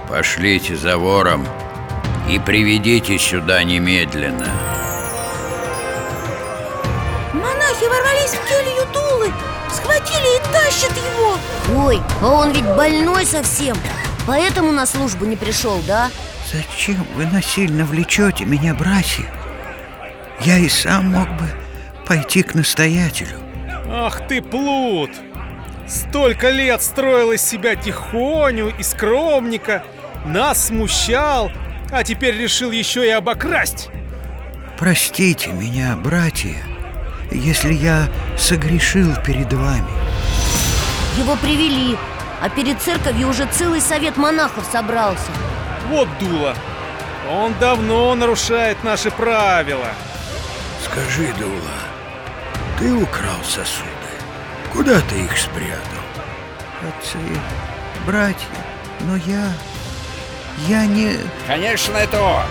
Пошлите 0.08 0.76
за 0.76 1.00
вором 1.00 1.48
и 2.30 2.38
приведите 2.38 3.18
сюда 3.18 3.64
немедленно. 3.64 4.48
Монахи 7.34 7.86
ворвались 7.86 8.36
в 8.36 8.48
келью 8.48 8.86
Дулы 8.94 9.34
Схватили 9.74 10.38
и 10.38 10.54
тащат 10.54 10.94
его 10.96 11.86
Ой, 11.88 12.00
а 12.22 12.28
он 12.28 12.52
ведь 12.52 12.66
больной 12.76 13.26
совсем 13.26 13.76
Поэтому 14.30 14.72
на 14.72 14.86
службу 14.86 15.26
не 15.26 15.36
пришел, 15.36 15.82
да? 15.88 16.12
Зачем 16.54 17.04
вы 17.16 17.26
насильно 17.26 17.84
влечете 17.84 18.46
меня, 18.46 18.76
братья? 18.76 19.26
Я 20.42 20.60
и 20.60 20.70
сам 20.70 21.08
мог 21.08 21.28
бы 21.30 21.50
пойти 22.06 22.44
к 22.44 22.54
настоятелю. 22.54 23.40
Ах 23.92 24.28
ты, 24.28 24.44
плут! 24.44 25.10
Столько 25.88 26.52
лет 26.52 26.84
строил 26.84 27.32
из 27.32 27.42
себя 27.42 27.74
тихоню 27.74 28.72
и 28.78 28.84
скромника, 28.84 29.84
нас 30.28 30.68
смущал, 30.68 31.52
а 31.92 32.04
теперь 32.04 32.38
решил 32.38 32.70
еще 32.70 33.08
и 33.08 33.10
обокрасть. 33.10 33.90
Простите 34.78 35.50
меня, 35.50 35.96
братья, 35.96 36.56
если 37.32 37.74
я 37.74 38.08
согрешил 38.38 39.16
перед 39.26 39.52
вами. 39.52 39.90
Его 41.18 41.36
привели, 41.36 41.98
а 42.42 42.50
перед 42.50 42.82
церковью 42.82 43.30
уже 43.30 43.46
целый 43.48 43.82
совет 43.82 44.18
монахов 44.18 44.66
собрался 44.72 45.32
Вот 45.90 46.08
дуло. 46.20 46.56
Он 47.30 47.54
давно 47.60 48.16
нарушает 48.16 48.84
наши 48.84 49.12
правила. 49.12 49.90
Скажи, 50.84 51.32
Дула, 51.38 51.80
ты 52.80 52.92
украл 52.94 53.44
сосуды? 53.44 53.90
Куда 54.74 55.00
ты 55.02 55.26
их 55.26 55.38
спрятал? 55.38 56.04
Отцы, 56.82 57.18
братья, 58.06 58.48
но 59.02 59.16
я... 59.18 59.52
Я 60.68 60.86
не... 60.86 61.18
Конечно, 61.48 61.96
это 61.96 62.20
он 62.22 62.44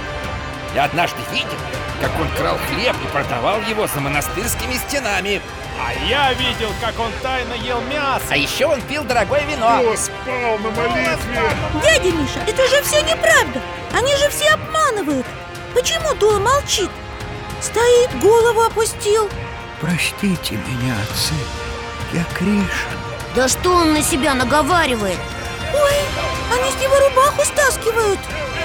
Я 0.74 0.84
однажды 0.84 1.18
видел, 1.32 1.58
как 2.00 2.10
он 2.20 2.28
крал 2.36 2.58
хлеб 2.68 2.94
и 3.02 3.06
продавал 3.08 3.60
его 3.62 3.86
за 3.86 4.00
монастырскими 4.00 4.74
стенами 4.74 5.40
А 5.80 5.92
я 6.06 6.32
видел, 6.34 6.70
как 6.80 6.98
он 7.00 7.10
тайно 7.22 7.54
ел 7.54 7.80
мясо. 7.82 8.24
А 8.30 8.36
еще 8.36 8.66
он 8.66 8.80
пил 8.82 9.02
дорогое 9.04 9.44
вино 9.46 9.82
спал 9.96 10.58
на 10.58 10.70
молитве. 10.70 11.42
Дядя 11.82 12.12
Миша, 12.16 12.40
это 12.46 12.66
же 12.68 12.82
все 12.82 13.00
неправда 13.02 13.60
Они 13.94 14.14
же 14.16 14.28
все 14.28 14.50
обманывают 14.50 15.26
Почему 15.74 16.14
Дула 16.14 16.38
молчит? 16.38 16.90
Стоит, 17.60 18.18
голову 18.20 18.62
опустил 18.62 19.28
Простите 19.80 20.54
меня, 20.54 20.94
отцы, 21.02 21.34
я 22.12 22.24
грешен. 22.38 22.98
Да 23.36 23.46
что 23.46 23.70
он 23.70 23.92
на 23.92 24.02
себя 24.02 24.34
наговаривает? 24.34 25.18
Ой, 25.72 25.92
они 26.52 26.70
с 26.72 26.80
него 26.80 26.98
рубаху 26.98 27.44
стаскивают 27.44 28.18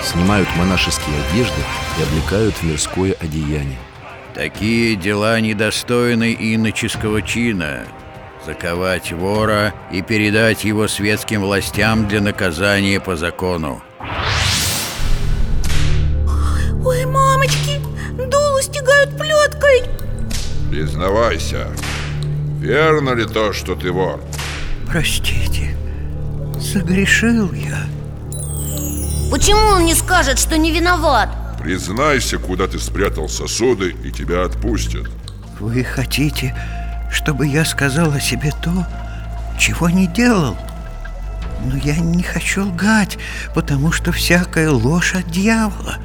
Снимают 0.03 0.49
монашеские 0.57 1.15
одежды 1.29 1.61
и 1.99 2.03
облекают 2.03 2.55
в 2.55 2.63
мирское 2.63 3.15
одеяние 3.19 3.77
Такие 4.33 4.95
дела 4.95 5.39
недостойны 5.39 6.33
иноческого 6.33 7.21
чина. 7.21 7.83
Заковать 8.45 9.11
вора 9.11 9.73
и 9.91 10.01
передать 10.01 10.63
его 10.63 10.87
светским 10.87 11.41
властям 11.41 12.07
для 12.07 12.19
наказания 12.19 12.99
по 12.99 13.15
закону. 13.15 13.81
Ой, 16.83 17.05
мамочки, 17.05 17.79
Дулу 18.17 18.61
стягают 18.61 19.17
плеткой 19.17 19.83
Признавайся, 20.69 21.67
верно 22.59 23.11
ли 23.13 23.25
то, 23.25 23.53
что 23.53 23.75
ты 23.75 23.91
вор? 23.91 24.19
Простите, 24.87 25.77
согрешил 26.59 27.53
я. 27.53 27.83
Почему 29.33 29.61
он 29.69 29.85
не 29.85 29.95
скажет, 29.95 30.37
что 30.37 30.59
не 30.59 30.71
виноват? 30.71 31.27
Признайся, 31.59 32.37
куда 32.37 32.67
ты 32.67 32.77
спрятал 32.77 33.27
сосуды, 33.27 33.95
и 34.03 34.11
тебя 34.11 34.43
отпустят. 34.43 35.09
Вы 35.59 35.83
хотите, 35.83 36.55
чтобы 37.11 37.47
я 37.47 37.65
сказал 37.65 38.11
о 38.11 38.19
себе 38.19 38.53
то, 38.61 38.85
чего 39.57 39.89
не 39.89 40.05
делал? 40.05 40.55
Но 41.65 41.75
я 41.77 41.97
не 41.97 42.21
хочу 42.21 42.63
лгать, 42.67 43.17
потому 43.55 43.91
что 43.91 44.11
всякая 44.11 44.69
ложь 44.69 45.15
от 45.15 45.25
дьявола. 45.31 45.95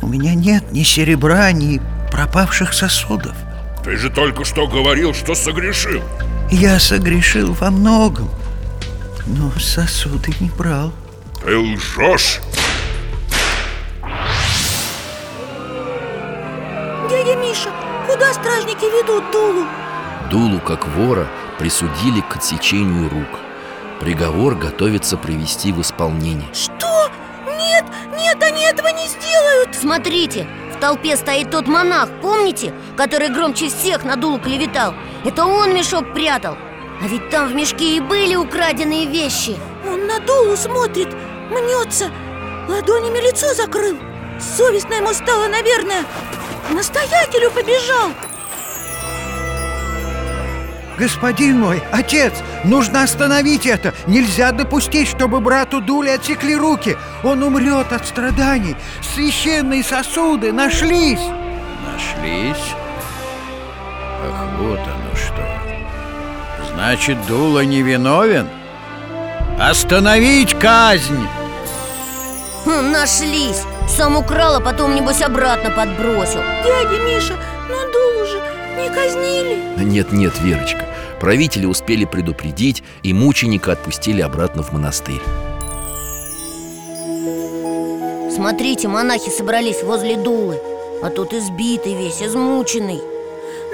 У 0.00 0.06
меня 0.06 0.34
нет 0.34 0.72
ни 0.72 0.84
серебра, 0.84 1.52
ни 1.52 1.82
пропавших 2.10 2.72
сосудов. 2.72 3.36
Ты 3.84 3.98
же 3.98 4.08
только 4.08 4.46
что 4.46 4.66
говорил, 4.66 5.12
что 5.12 5.34
согрешил. 5.34 6.02
Я 6.50 6.80
согрешил 6.80 7.52
во 7.52 7.70
многом, 7.70 8.30
но 9.26 9.52
сосуды 9.60 10.32
не 10.40 10.48
брал. 10.48 10.94
Ты 11.48 11.56
лжешь. 11.56 12.40
Дядя 17.08 17.36
Миша, 17.36 17.70
куда 18.06 18.34
стражники 18.34 18.84
ведут 18.84 19.30
Дулу? 19.32 19.64
Дулу, 20.30 20.60
как 20.60 20.86
вора, 20.88 21.26
присудили 21.58 22.20
к 22.20 22.36
отсечению 22.36 23.08
рук 23.08 23.40
Приговор 23.98 24.56
готовится 24.56 25.16
привести 25.16 25.72
в 25.72 25.80
исполнение 25.80 26.52
Что? 26.52 27.10
Нет, 27.46 27.86
нет, 28.18 28.42
они 28.42 28.64
этого 28.64 28.88
не 28.88 29.06
сделают 29.06 29.74
Смотрите, 29.74 30.46
в 30.76 30.78
толпе 30.78 31.16
стоит 31.16 31.50
тот 31.50 31.66
монах, 31.66 32.10
помните? 32.20 32.74
Который 32.94 33.30
громче 33.30 33.70
всех 33.70 34.04
на 34.04 34.16
дулу 34.16 34.38
клеветал 34.38 34.92
Это 35.24 35.46
он 35.46 35.74
мешок 35.74 36.12
прятал 36.12 36.58
А 37.02 37.08
ведь 37.08 37.30
там 37.30 37.48
в 37.48 37.54
мешке 37.54 37.96
и 37.96 38.00
были 38.00 38.34
украденные 38.34 39.06
вещи 39.06 39.56
Он 39.90 40.06
на 40.06 40.20
Дулу 40.20 40.56
смотрит, 40.56 41.08
мнется 41.50 42.10
Ладонями 42.68 43.18
лицо 43.18 43.54
закрыл. 43.54 43.96
Совестно 44.38 44.94
ему 44.94 45.12
стало, 45.14 45.48
наверное. 45.48 46.04
К 46.68 46.72
настоятелю 46.72 47.50
побежал. 47.50 48.10
Господин 50.98 51.60
мой, 51.60 51.82
отец, 51.92 52.32
нужно 52.64 53.04
остановить 53.04 53.66
это. 53.66 53.94
Нельзя 54.06 54.52
допустить, 54.52 55.08
чтобы 55.08 55.40
брату 55.40 55.80
Дуле 55.80 56.14
отсекли 56.14 56.56
руки. 56.56 56.98
Он 57.24 57.42
умрет 57.42 57.92
от 57.92 58.06
страданий. 58.06 58.76
Священные 59.14 59.82
сосуды 59.82 60.52
нашлись. 60.52 61.20
Нашлись? 61.86 62.74
Ах, 64.24 64.48
вот 64.58 64.80
оно 64.80 65.16
что. 65.16 66.74
Значит, 66.74 67.16
Дула 67.26 67.64
невиновен? 67.64 68.48
Остановить 69.58 70.54
казнь! 70.58 71.26
Хм, 72.64 72.90
Нашлись. 72.92 73.62
Сам 73.88 74.16
украл, 74.16 74.56
а 74.56 74.60
потом, 74.60 74.94
небось, 74.94 75.22
обратно 75.22 75.70
подбросил. 75.70 76.40
Дядя 76.64 76.98
Миша, 77.02 77.38
но 77.68 77.90
Дулу 77.92 78.26
же 78.26 78.40
не 78.76 78.88
казнили? 78.94 79.84
Нет-нет, 79.84 80.34
Верочка. 80.40 80.84
Правители 81.20 81.66
успели 81.66 82.04
предупредить 82.04 82.84
И 83.02 83.12
мученика 83.12 83.72
отпустили 83.72 84.20
обратно 84.20 84.62
в 84.62 84.72
монастырь. 84.72 85.20
Смотрите, 88.30 88.86
монахи 88.86 89.30
собрались 89.30 89.82
возле 89.82 90.16
дулы. 90.16 90.60
А 91.02 91.10
тут 91.10 91.32
избитый 91.32 91.94
весь, 91.94 92.22
измученный. 92.22 93.00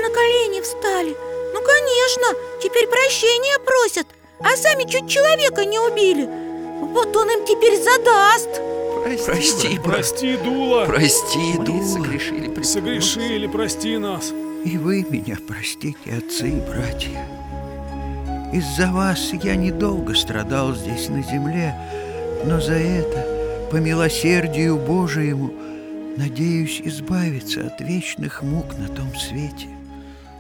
На 0.01 0.09
колени 0.11 0.61
встали. 0.63 1.15
Ну, 1.53 1.61
конечно, 1.61 2.39
теперь 2.63 2.87
прощения 2.87 3.59
просят. 3.59 4.07
А 4.41 4.57
сами 4.57 4.85
чуть 4.85 5.09
человека 5.09 5.65
не 5.65 5.79
убили. 5.79 6.29
Вот 6.95 7.15
он 7.17 7.31
им 7.31 7.45
теперь 7.47 7.77
задаст 7.77 8.74
Прости, 9.05 9.79
брат, 9.79 9.97
Прости, 9.97 10.37
Дула. 10.39 10.87
прости, 10.87 11.55
Мы 11.59 11.65
Дула 11.65 11.85
согрешили 11.85 12.63
Согрешили, 12.63 13.47
прости 13.47 13.99
нас. 13.99 14.33
И 14.65 14.79
вы 14.79 15.05
меня 15.09 15.37
простите, 15.47 16.15
отцы 16.17 16.49
и 16.49 16.61
братья. 16.61 17.27
Из-за 18.53 18.91
вас 18.91 19.33
я 19.43 19.57
недолго 19.57 20.15
страдал 20.15 20.75
здесь 20.75 21.11
на 21.11 21.23
земле, 21.23 21.75
но 22.47 22.61
за 22.61 22.75
это, 22.75 23.69
по 23.71 23.77
милосердию 23.77 24.79
Божиему, 24.79 25.53
надеюсь 26.17 26.81
избавиться 26.83 27.67
от 27.67 27.81
вечных 27.83 28.43
мук 28.43 28.79
на 28.79 28.89
том 28.89 29.15
свете. 29.17 29.67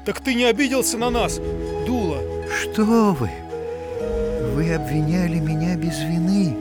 Так 0.07 0.21
ты 0.21 0.35
не 0.35 0.45
обиделся 0.45 0.97
на 0.97 1.11
нас, 1.11 1.39
Дула? 1.87 2.23
Что 2.63 3.15
вы? 3.19 3.31
Вы 4.55 4.73
обвиняли 4.73 5.39
меня 5.39 5.77
без 5.77 5.99
вины, 6.01 6.57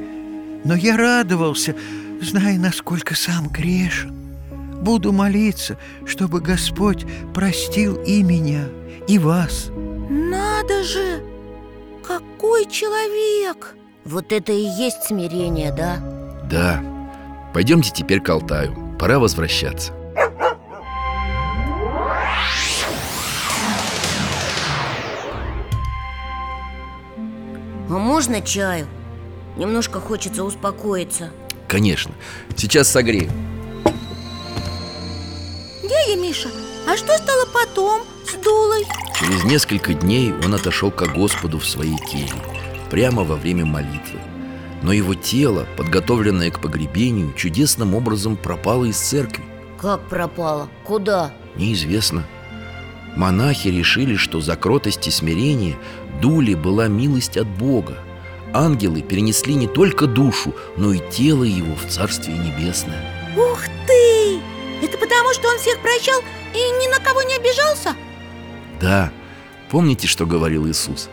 но 0.63 0.76
я 0.76 0.97
радовался, 0.97 1.76
зная, 2.21 2.58
насколько 2.58 3.15
сам 3.15 3.49
грешен. 3.49 4.13
Буду 4.82 5.12
молиться, 5.13 5.78
чтобы 6.06 6.41
Господь 6.41 7.06
простил 7.34 8.02
и 8.04 8.21
меня, 8.21 8.65
и 9.08 9.17
вас. 9.17 9.69
Надо 10.10 10.84
же! 10.84 11.23
Какой 12.06 12.65
человек! 12.69 13.76
Вот 14.06 14.32
это 14.34 14.52
и 14.52 14.63
есть 14.63 15.04
смирение, 15.04 15.71
да? 15.71 15.97
Да, 16.49 16.84
пойдемте 17.54 17.91
теперь 17.95 18.19
к 18.19 18.30
Алтаю 18.30 18.76
Пора 18.99 19.17
возвращаться 19.17 19.93
А 27.89 27.97
можно 27.97 28.41
чаю? 28.41 28.88
Немножко 29.57 29.99
хочется 29.99 30.43
успокоиться. 30.43 31.31
Конечно, 31.67 32.13
сейчас 32.55 32.87
согрею. 32.89 33.31
Дядя 35.81 36.19
Миша, 36.19 36.49
а 36.87 36.97
что 36.97 37.15
стало 37.17 37.45
потом 37.53 38.01
с 38.27 38.33
Дулой? 38.43 38.85
Через 39.19 39.43
несколько 39.43 39.93
дней 39.93 40.33
он 40.43 40.53
отошел 40.53 40.91
ко 40.91 41.05
Господу 41.05 41.59
в 41.59 41.65
своей 41.65 41.97
келье 41.97 42.33
Прямо 42.89 43.23
во 43.23 43.35
время 43.35 43.65
молитвы. 43.65 44.19
Но 44.81 44.91
его 44.91 45.13
тело, 45.13 45.65
подготовленное 45.77 46.51
к 46.51 46.59
погребению, 46.59 47.33
чудесным 47.33 47.95
образом 47.95 48.35
пропало 48.35 48.85
из 48.85 48.97
церкви. 48.97 49.43
Как 49.79 50.01
пропало? 50.09 50.69
Куда? 50.83 51.33
Неизвестно. 51.55 52.25
Монахи 53.15 53.69
решили, 53.69 54.15
что 54.15 54.41
за 54.41 54.55
кротость 54.55 55.07
и 55.07 55.11
смирение 55.11 55.77
Дуле 56.21 56.55
была 56.55 56.87
милость 56.87 57.37
от 57.37 57.47
Бога 57.47 57.97
Ангелы 58.53 59.01
перенесли 59.01 59.55
не 59.55 59.67
только 59.67 60.05
душу, 60.05 60.53
но 60.77 60.93
и 60.93 60.99
тело 61.09 61.43
его 61.43 61.75
в 61.75 61.89
Царствие 61.89 62.37
Небесное 62.37 63.01
Ух 63.35 63.63
ты! 63.87 64.39
Это 64.85 64.97
потому, 64.97 65.33
что 65.33 65.47
он 65.49 65.57
всех 65.57 65.79
прощал 65.79 66.19
и 66.53 66.57
ни 66.57 66.91
на 66.91 66.99
кого 67.03 67.23
не 67.23 67.35
обижался? 67.35 67.95
Да, 68.79 69.11
помните, 69.71 70.07
что 70.07 70.25
говорил 70.25 70.67
Иисус? 70.67 71.09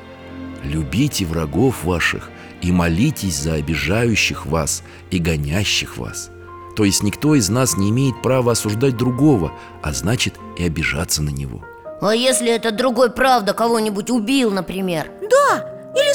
Любите 0.62 1.24
врагов 1.24 1.85
ваших 1.85 2.31
и 2.61 2.72
молитесь 2.72 3.37
за 3.37 3.55
обижающих 3.55 4.44
вас 4.44 4.83
и 5.11 5.18
гонящих 5.18 5.96
вас 5.96 6.31
То 6.76 6.85
есть 6.85 7.03
никто 7.03 7.35
из 7.35 7.48
нас 7.48 7.79
не 7.79 7.88
имеет 7.88 8.20
права 8.20 8.53
осуждать 8.53 8.98
другого, 8.98 9.53
а 9.83 9.92
значит 9.94 10.35
и 10.59 10.64
обижаться 10.64 11.22
на 11.22 11.31
него 11.31 11.62
А 12.03 12.14
если 12.14 12.50
этот 12.50 12.76
другой 12.76 13.11
правда 13.11 13.55
кого-нибудь 13.55 14.11
убил, 14.11 14.50
например? 14.50 15.11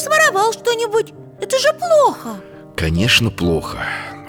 Своровал 0.05 0.53
что-нибудь. 0.53 1.13
Это 1.41 1.57
же 1.57 1.69
плохо. 1.73 2.39
Конечно, 2.77 3.31
плохо. 3.31 3.79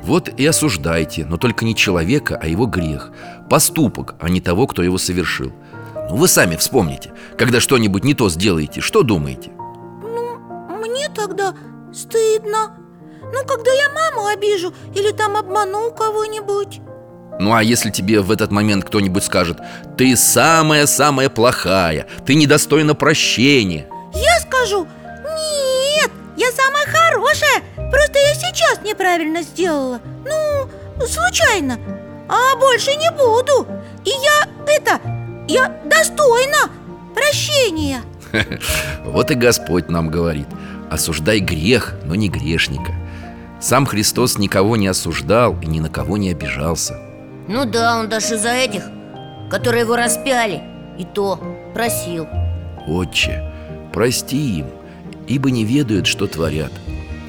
Вот 0.00 0.30
и 0.40 0.46
осуждайте, 0.46 1.26
но 1.26 1.36
только 1.36 1.66
не 1.66 1.74
человека, 1.74 2.38
а 2.40 2.46
его 2.46 2.64
грех. 2.64 3.10
Поступок, 3.50 4.14
а 4.18 4.30
не 4.30 4.40
того, 4.40 4.66
кто 4.66 4.82
его 4.82 4.96
совершил. 4.96 5.52
Ну 6.08 6.16
вы 6.16 6.28
сами 6.28 6.56
вспомните. 6.56 7.12
Когда 7.36 7.60
что-нибудь 7.60 8.04
не 8.04 8.14
то 8.14 8.30
сделаете, 8.30 8.80
что 8.80 9.02
думаете? 9.02 9.50
Ну, 10.02 10.78
мне 10.78 11.10
тогда 11.14 11.54
стыдно. 11.92 12.78
Ну, 13.20 13.46
когда 13.46 13.70
я 13.72 13.90
маму 13.90 14.28
обижу 14.28 14.72
или 14.94 15.10
там 15.12 15.36
обману 15.36 15.90
кого-нибудь. 15.90 16.80
Ну 17.38 17.52
а 17.52 17.62
если 17.62 17.90
тебе 17.90 18.22
в 18.22 18.30
этот 18.30 18.50
момент 18.50 18.86
кто-нибудь 18.86 19.22
скажет 19.22 19.58
Ты 19.98 20.16
самая-самая 20.16 21.28
плохая, 21.28 22.06
ты 22.24 22.34
недостойна 22.34 22.94
прощения 22.94 23.86
Я 24.14 24.40
скажу 24.40 24.88
я 26.36 26.50
самая 26.52 26.86
хорошая 26.86 27.62
Просто 27.90 28.18
я 28.18 28.34
сейчас 28.34 28.80
неправильно 28.82 29.42
сделала. 29.42 30.00
Ну, 30.24 31.06
случайно. 31.06 31.78
А 32.28 32.56
больше 32.56 32.94
не 32.96 33.10
буду. 33.10 33.66
И 34.04 34.10
я, 34.10 34.48
это, 34.66 35.00
я 35.46 35.68
достойна 35.84 36.70
прощения. 37.14 38.00
Вот 39.04 39.30
и 39.30 39.34
Господь 39.34 39.88
нам 39.88 40.08
говорит 40.08 40.48
Осуждай 40.90 41.38
грех, 41.38 41.94
но 42.04 42.16
не 42.16 42.28
грешника 42.28 42.92
Сам 43.60 43.86
Христос 43.86 44.36
никого 44.36 44.76
не 44.76 44.88
осуждал 44.88 45.56
и 45.62 45.66
ни 45.66 45.78
на 45.80 45.88
кого 45.88 46.16
не 46.16 46.30
обижался. 46.32 46.98
Ну 47.48 47.64
да, 47.64 47.98
он 47.98 48.08
даже 48.08 48.36
за 48.36 48.50
этих, 48.50 48.82
которые 49.48 49.82
его 49.82 49.96
распяли 49.96 50.60
И 50.98 51.04
то 51.04 51.38
просил. 51.72 52.26
Отче, 52.86 53.42
прости 53.92 54.58
им, 54.58 54.66
ибо 55.26 55.50
не 55.50 55.64
ведают, 55.64 56.06
что 56.06 56.26
творят 56.26 56.72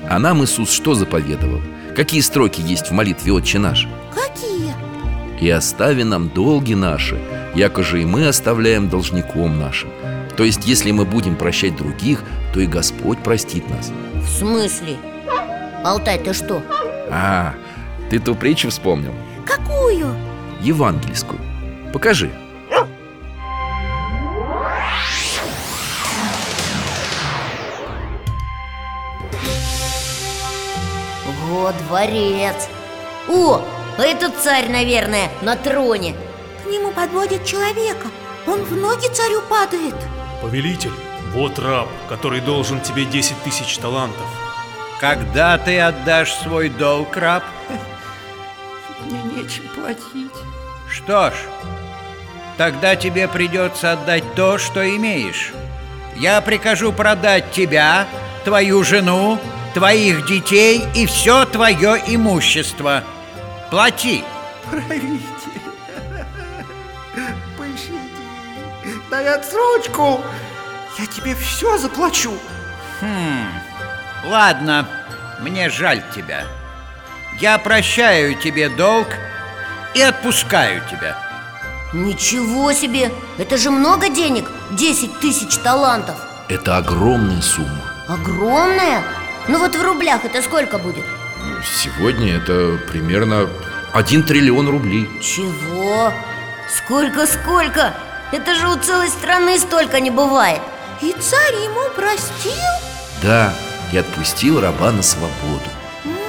А 0.10 0.20
нам 0.20 0.44
Иисус 0.44 0.72
что 0.72 0.94
заповедовал? 0.94 1.62
Какие 1.96 2.22
строки 2.22 2.62
есть 2.62 2.88
в 2.88 2.92
молитве 2.92 3.34
«Отче 3.34 3.60
наш»? 3.60 3.88
Какие? 4.14 4.74
И 5.42 5.50
остави 5.50 6.04
нам 6.04 6.30
долги 6.30 6.76
наши, 6.76 7.20
якоже 7.56 8.02
и 8.02 8.06
мы 8.06 8.28
оставляем 8.28 8.90
должником 8.90 9.60
нашим 9.60 9.90
То 10.36 10.44
есть, 10.44 10.68
если 10.68 10.92
мы 10.92 11.06
будем 11.06 11.36
прощать 11.36 11.76
других, 11.76 12.24
то 12.54 12.60
и 12.60 12.68
Господь 12.68 13.20
простит 13.20 13.68
нас 13.70 13.92
В 14.14 14.28
смысле? 14.28 14.98
Алтай, 15.84 16.20
ты 16.20 16.34
что? 16.34 16.62
А, 17.10 17.54
ты 18.10 18.20
ту 18.20 18.36
притчу 18.36 18.70
вспомнил? 18.70 19.14
Какую? 19.46 20.14
Евангельскую 20.62 21.40
Покажи 21.94 22.32
дворец. 31.98 32.70
О, 33.28 33.62
а 33.98 34.04
это 34.04 34.30
царь, 34.30 34.70
наверное, 34.70 35.30
на 35.42 35.56
троне. 35.56 36.16
К 36.64 36.68
нему 36.68 36.92
подводят 36.92 37.44
человека. 37.46 38.08
Он 38.46 38.64
в 38.64 38.76
ноги 38.76 39.08
царю 39.08 39.42
падает. 39.50 39.96
Повелитель, 40.42 40.94
вот 41.34 41.58
раб, 41.60 41.88
который 42.08 42.42
должен 42.42 42.82
тебе 42.82 43.06
10 43.06 43.42
тысяч 43.44 43.78
талантов. 43.80 44.26
Когда 45.00 45.58
ты 45.58 45.80
отдашь 45.80 46.34
свой 46.34 46.70
долг, 46.70 47.18
раб? 47.18 47.44
Мне 49.06 49.20
нечем 49.42 49.68
платить. 49.76 50.32
Что 50.90 51.32
ж, 51.32 51.34
тогда 52.58 52.96
тебе 52.96 53.28
придется 53.28 53.94
отдать 53.94 54.24
то, 54.36 54.58
что 54.58 54.88
имеешь. 54.88 55.52
Я 56.16 56.42
прикажу 56.42 56.94
продать 56.94 57.52
тебя, 57.52 58.08
твою 58.44 58.84
жену, 58.84 59.40
твоих 59.78 60.26
детей 60.26 60.88
и 60.96 61.06
все 61.06 61.46
твое 61.46 62.02
имущество. 62.08 63.04
Плати. 63.70 64.24
Правитель. 64.72 65.22
Пощади. 67.56 69.00
Дай 69.12 69.28
отсрочку. 69.28 70.22
Я 70.98 71.06
тебе 71.06 71.36
все 71.36 71.78
заплачу. 71.78 72.34
Хм, 73.02 73.46
ладно, 74.26 74.90
мне 75.42 75.70
жаль 75.70 76.02
тебя. 76.16 76.46
Я 77.40 77.60
прощаю 77.60 78.34
тебе 78.34 78.70
долг 78.70 79.10
и 79.94 80.02
отпускаю 80.02 80.82
тебя. 80.90 81.16
Ничего 81.94 82.74
себе! 82.74 83.12
Это 83.38 83.58
же 83.58 83.70
много 83.70 84.10
денег! 84.10 84.50
10 84.72 85.20
тысяч 85.20 85.56
талантов! 85.58 86.16
Это 86.50 86.78
огромная 86.78 87.42
сумма. 87.42 87.84
Огромная? 88.08 89.04
Ну 89.48 89.60
вот 89.60 89.76
в 89.76 89.82
рублях 89.82 90.26
это 90.26 90.42
сколько 90.42 90.78
будет? 90.78 91.06
Сегодня 91.64 92.36
это 92.36 92.78
примерно 92.92 93.50
1 93.94 94.24
триллион 94.24 94.68
рублей 94.68 95.10
Чего? 95.22 96.12
Сколько-сколько? 96.70 97.94
Это 98.34 98.56
же 98.56 98.68
у 98.68 98.76
целой 98.76 99.08
страны 99.08 99.58
столько 99.58 100.02
не 100.02 100.12
бывает 100.12 100.60
И 101.02 101.14
царь 101.14 101.56
ему 101.56 101.90
простил? 101.96 102.62
Да, 103.24 103.54
и 103.94 103.98
отпустил 103.98 104.60
раба 104.60 104.92
на 104.92 105.02
свободу 105.02 105.70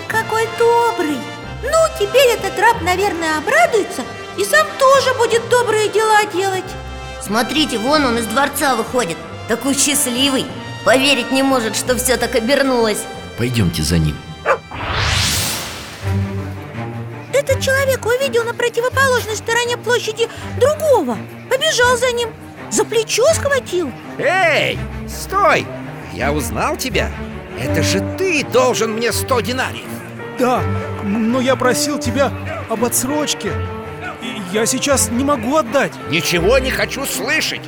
Какой 0.06 0.48
добрый 0.56 1.18
Ну, 1.62 1.78
теперь 1.98 2.28
этот 2.28 2.56
раб, 2.60 2.80
наверное, 2.82 3.38
обрадуется 3.38 4.02
И 4.36 4.44
сам 4.44 4.66
тоже 4.78 5.12
будет 5.14 5.48
добрые 5.48 5.88
дела 5.88 6.24
делать 6.32 6.64
Смотрите, 7.20 7.78
вон 7.78 8.04
он 8.04 8.18
из 8.18 8.26
дворца 8.26 8.76
выходит 8.76 9.16
Такой 9.48 9.74
счастливый 9.74 10.46
Поверить 10.84 11.32
не 11.32 11.42
может, 11.42 11.76
что 11.76 11.96
все 11.96 12.16
так 12.16 12.34
обернулось. 12.34 13.04
Пойдемте 13.36 13.82
за 13.82 13.98
ним. 13.98 14.16
Этот 17.32 17.60
человек 17.60 18.04
увидел 18.06 18.44
на 18.44 18.54
противоположной 18.54 19.36
стороне 19.36 19.76
площади 19.76 20.28
другого. 20.60 21.16
Побежал 21.50 21.96
за 21.96 22.12
ним. 22.12 22.30
За 22.70 22.84
плечо 22.84 23.24
схватил. 23.34 23.90
Эй, 24.18 24.78
стой! 25.08 25.66
Я 26.12 26.32
узнал 26.32 26.76
тебя. 26.76 27.10
Это 27.60 27.82
же 27.82 28.00
ты 28.18 28.44
должен 28.44 28.92
мне 28.92 29.12
100 29.12 29.40
динариев. 29.40 29.88
Да, 30.38 30.62
но 31.04 31.40
я 31.40 31.56
просил 31.56 31.98
тебя 31.98 32.32
об 32.68 32.84
отсрочке. 32.84 33.52
Я 34.52 34.66
сейчас 34.66 35.10
не 35.10 35.24
могу 35.24 35.56
отдать. 35.56 35.92
Ничего 36.10 36.58
не 36.58 36.70
хочу 36.70 37.04
слышать. 37.06 37.62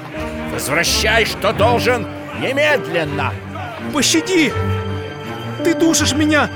Возвращай, 0.53 1.25
что 1.25 1.53
должен 1.53 2.07
немедленно 2.40 3.33
Пощади! 3.92 4.53
Ты 5.64 5.74
душишь 5.74 6.12
меня! 6.12 6.48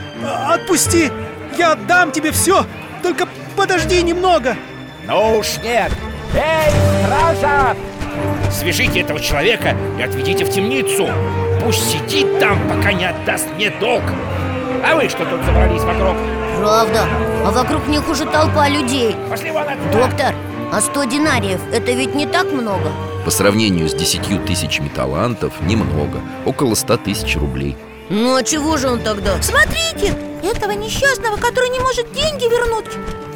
Отпусти! 0.48 1.10
Я 1.56 1.72
отдам 1.72 2.10
тебе 2.10 2.32
все! 2.32 2.64
Только 3.02 3.28
подожди 3.56 4.02
немного! 4.02 4.56
Ну 5.06 5.38
уж 5.38 5.58
нет 5.62 5.92
Эй, 6.34 6.70
стража! 7.04 7.76
Свяжите 8.50 9.00
этого 9.00 9.20
человека 9.20 9.76
и 9.98 10.02
отведите 10.02 10.44
в 10.44 10.50
темницу 10.50 11.08
Пусть 11.62 11.90
сидит 11.90 12.38
там, 12.38 12.58
пока 12.68 12.92
не 12.92 13.06
отдаст 13.06 13.46
мне 13.56 13.70
долг 13.70 14.02
А 14.84 14.94
вы 14.94 15.08
что 15.08 15.24
тут 15.26 15.44
собрались 15.44 15.82
вокруг? 15.82 16.16
Правда, 16.58 17.04
а 17.44 17.50
вокруг 17.50 17.86
них 17.88 18.08
уже 18.08 18.24
толпа 18.24 18.68
людей 18.68 19.16
Пошли 19.28 19.50
вон 19.50 19.64
отсюда! 19.68 19.92
Доктор, 19.92 20.34
а 20.74 20.80
100 20.80 21.04
динариев 21.04 21.60
это 21.72 21.92
ведь 21.92 22.16
не 22.16 22.26
так 22.26 22.50
много? 22.50 22.90
По 23.24 23.30
сравнению 23.30 23.88
с 23.88 23.94
десятью 23.94 24.40
тысячами 24.40 24.88
талантов 24.88 25.52
немного. 25.60 26.20
Около 26.44 26.74
ста 26.74 26.96
тысяч 26.96 27.36
рублей. 27.36 27.76
Ну 28.10 28.34
а 28.34 28.42
чего 28.42 28.76
же 28.76 28.88
он 28.88 28.98
тогда? 28.98 29.40
Смотрите, 29.40 30.16
этого 30.42 30.72
несчастного, 30.72 31.36
который 31.36 31.68
не 31.68 31.78
может 31.78 32.12
деньги 32.12 32.44
вернуть 32.44 32.86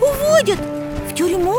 Уводят 0.01 0.59
в 1.09 1.15
тюрьму. 1.15 1.57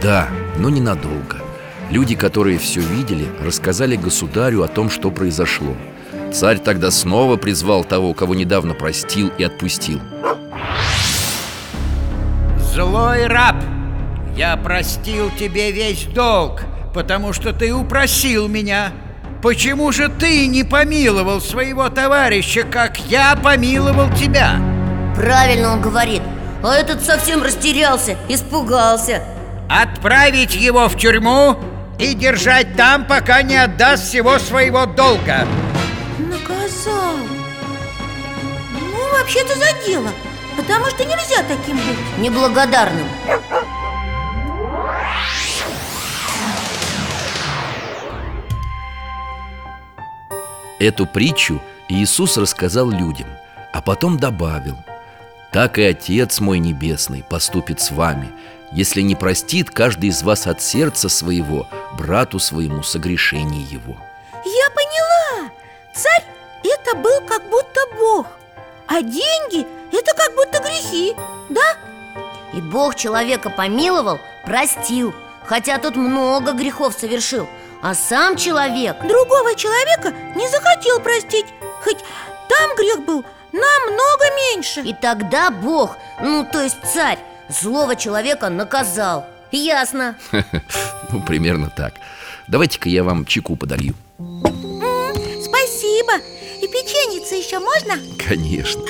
Да, 0.00 0.28
но 0.56 0.70
ненадолго. 0.70 1.42
Люди, 1.90 2.14
которые 2.14 2.58
все 2.58 2.80
видели, 2.80 3.28
рассказали 3.42 3.96
государю 3.96 4.62
о 4.62 4.68
том, 4.68 4.88
что 4.88 5.10
произошло. 5.10 5.76
Царь 6.32 6.58
тогда 6.58 6.90
снова 6.90 7.36
призвал 7.36 7.84
того, 7.84 8.14
кого 8.14 8.34
недавно 8.34 8.72
простил 8.72 9.30
и 9.36 9.44
отпустил. 9.44 10.00
Злой 12.72 13.26
раб, 13.26 13.56
я 14.38 14.56
простил 14.56 15.32
тебе 15.36 15.72
весь 15.72 16.04
долг, 16.04 16.62
потому 16.94 17.32
что 17.32 17.52
ты 17.52 17.74
упросил 17.74 18.46
меня. 18.46 18.92
Почему 19.42 19.90
же 19.90 20.08
ты 20.08 20.46
не 20.46 20.62
помиловал 20.62 21.40
своего 21.40 21.88
товарища, 21.88 22.62
как 22.62 22.98
я 23.00 23.34
помиловал 23.34 24.08
тебя? 24.14 24.60
Правильно 25.16 25.72
он 25.72 25.80
говорит. 25.80 26.22
А 26.62 26.72
этот 26.72 27.04
совсем 27.04 27.42
растерялся, 27.42 28.16
испугался. 28.28 29.24
Отправить 29.68 30.54
его 30.54 30.88
в 30.88 30.96
тюрьму 30.96 31.56
и 31.98 32.14
держать 32.14 32.76
там, 32.76 33.06
пока 33.06 33.42
не 33.42 33.56
отдаст 33.56 34.04
всего 34.04 34.38
своего 34.38 34.86
долга. 34.86 35.48
Наказал. 36.18 37.16
Ну, 38.72 39.18
вообще-то 39.18 39.58
за 39.58 39.84
дело 39.84 40.10
Потому 40.56 40.86
что 40.86 41.04
нельзя 41.04 41.42
таким 41.48 41.76
быть. 41.76 42.18
Неблагодарным 42.18 43.06
Эту 50.78 51.06
притчу 51.06 51.60
Иисус 51.88 52.36
рассказал 52.36 52.90
людям, 52.90 53.28
а 53.72 53.82
потом 53.82 54.16
добавил 54.16 54.76
«Так 55.50 55.78
и 55.78 55.82
Отец 55.82 56.40
мой 56.40 56.58
Небесный 56.58 57.24
поступит 57.24 57.80
с 57.80 57.90
вами, 57.90 58.30
если 58.70 59.00
не 59.00 59.16
простит 59.16 59.70
каждый 59.70 60.10
из 60.10 60.22
вас 60.22 60.46
от 60.46 60.62
сердца 60.62 61.08
своего 61.08 61.66
брату 61.96 62.38
своему 62.38 62.82
согрешение 62.82 63.64
его». 63.64 63.96
Я 64.44 64.70
поняла 64.70 65.50
Царь– 65.94 66.24
это 66.62 66.96
был 66.96 67.20
как 67.26 67.42
будто 67.50 67.80
Бог 67.98 68.26
А 68.86 69.02
деньги– 69.02 69.66
это 69.92 70.14
как 70.14 70.34
будто 70.36 70.62
грехи, 70.62 71.12
да? 71.50 71.76
И 72.54 72.60
Бог 72.60 72.94
человека 72.94 73.50
помиловал, 73.50 74.20
простил 74.44 75.12
Хотя 75.44 75.78
тот 75.78 75.96
много 75.96 76.52
грехов 76.52 76.94
совершил 76.96 77.48
А 77.82 77.94
сам 77.94 78.36
человек. 78.36 78.96
Другого 79.06 79.54
человека 79.54 80.12
не 80.36 80.48
захотел 80.48 81.00
простить. 81.00 81.46
Хоть 81.84 81.98
там 82.48 82.76
грех 82.76 83.04
был 83.06 83.24
намного 83.52 84.24
меньше. 84.36 84.80
И 84.80 84.94
тогда 84.94 85.50
Бог, 85.50 85.96
ну 86.20 86.46
то 86.50 86.62
есть 86.62 86.76
царь, 86.92 87.18
злого 87.48 87.96
человека 87.96 88.48
наказал. 88.48 89.26
Ясно. 89.50 90.16
Ну, 91.10 91.22
примерно 91.22 91.70
так. 91.74 91.94
Давайте-ка 92.48 92.90
я 92.90 93.02
вам 93.02 93.24
чеку 93.24 93.56
подолью 93.56 93.94
Спасибо. 94.18 96.18
И 96.60 96.66
печеница 96.66 97.34
еще 97.34 97.58
можно? 97.58 97.94
Конечно. 98.28 98.82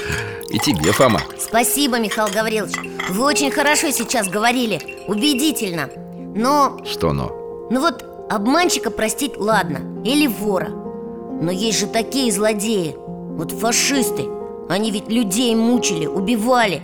И 0.51 0.59
тебе, 0.59 0.91
Фома. 0.91 1.23
Спасибо, 1.39 2.01
Михаил 2.01 2.27
Гаврилович. 2.33 2.75
Вы 3.11 3.25
очень 3.25 3.53
хорошо 3.53 3.93
сейчас 3.93 4.27
говорили. 4.29 5.05
Убедительно. 5.07 5.89
Но, 6.35 6.81
Что 6.85 7.13
но? 7.13 7.29
ну 7.71 7.81
вот 7.81 8.05
обманщика 8.29 8.91
простить 8.91 9.37
ладно. 9.37 9.81
Или 10.05 10.27
вора. 10.27 10.69
Но 10.69 11.51
есть 11.51 11.79
же 11.79 11.87
такие 11.87 12.33
злодеи. 12.33 12.97
Вот 12.97 13.53
фашисты. 13.53 14.27
Они 14.69 14.91
ведь 14.91 15.09
людей 15.09 15.55
мучили, 15.55 16.07
убивали. 16.07 16.83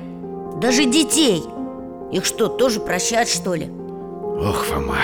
Даже 0.61 0.85
детей. 0.85 1.43
Их 2.13 2.25
что, 2.25 2.49
тоже 2.49 2.81
прощать, 2.81 3.29
что 3.29 3.55
ли? 3.55 3.69
Ох, 3.69 4.65
Фома, 4.65 4.97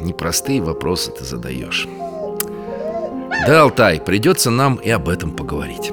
непростые 0.00 0.60
вопросы 0.60 1.12
ты 1.12 1.24
задаешь. 1.24 1.88
Да, 3.46 3.62
Алтай, 3.62 4.00
придется 4.00 4.50
нам 4.50 4.76
и 4.76 4.90
об 4.90 5.08
этом 5.08 5.30
поговорить. 5.30 5.90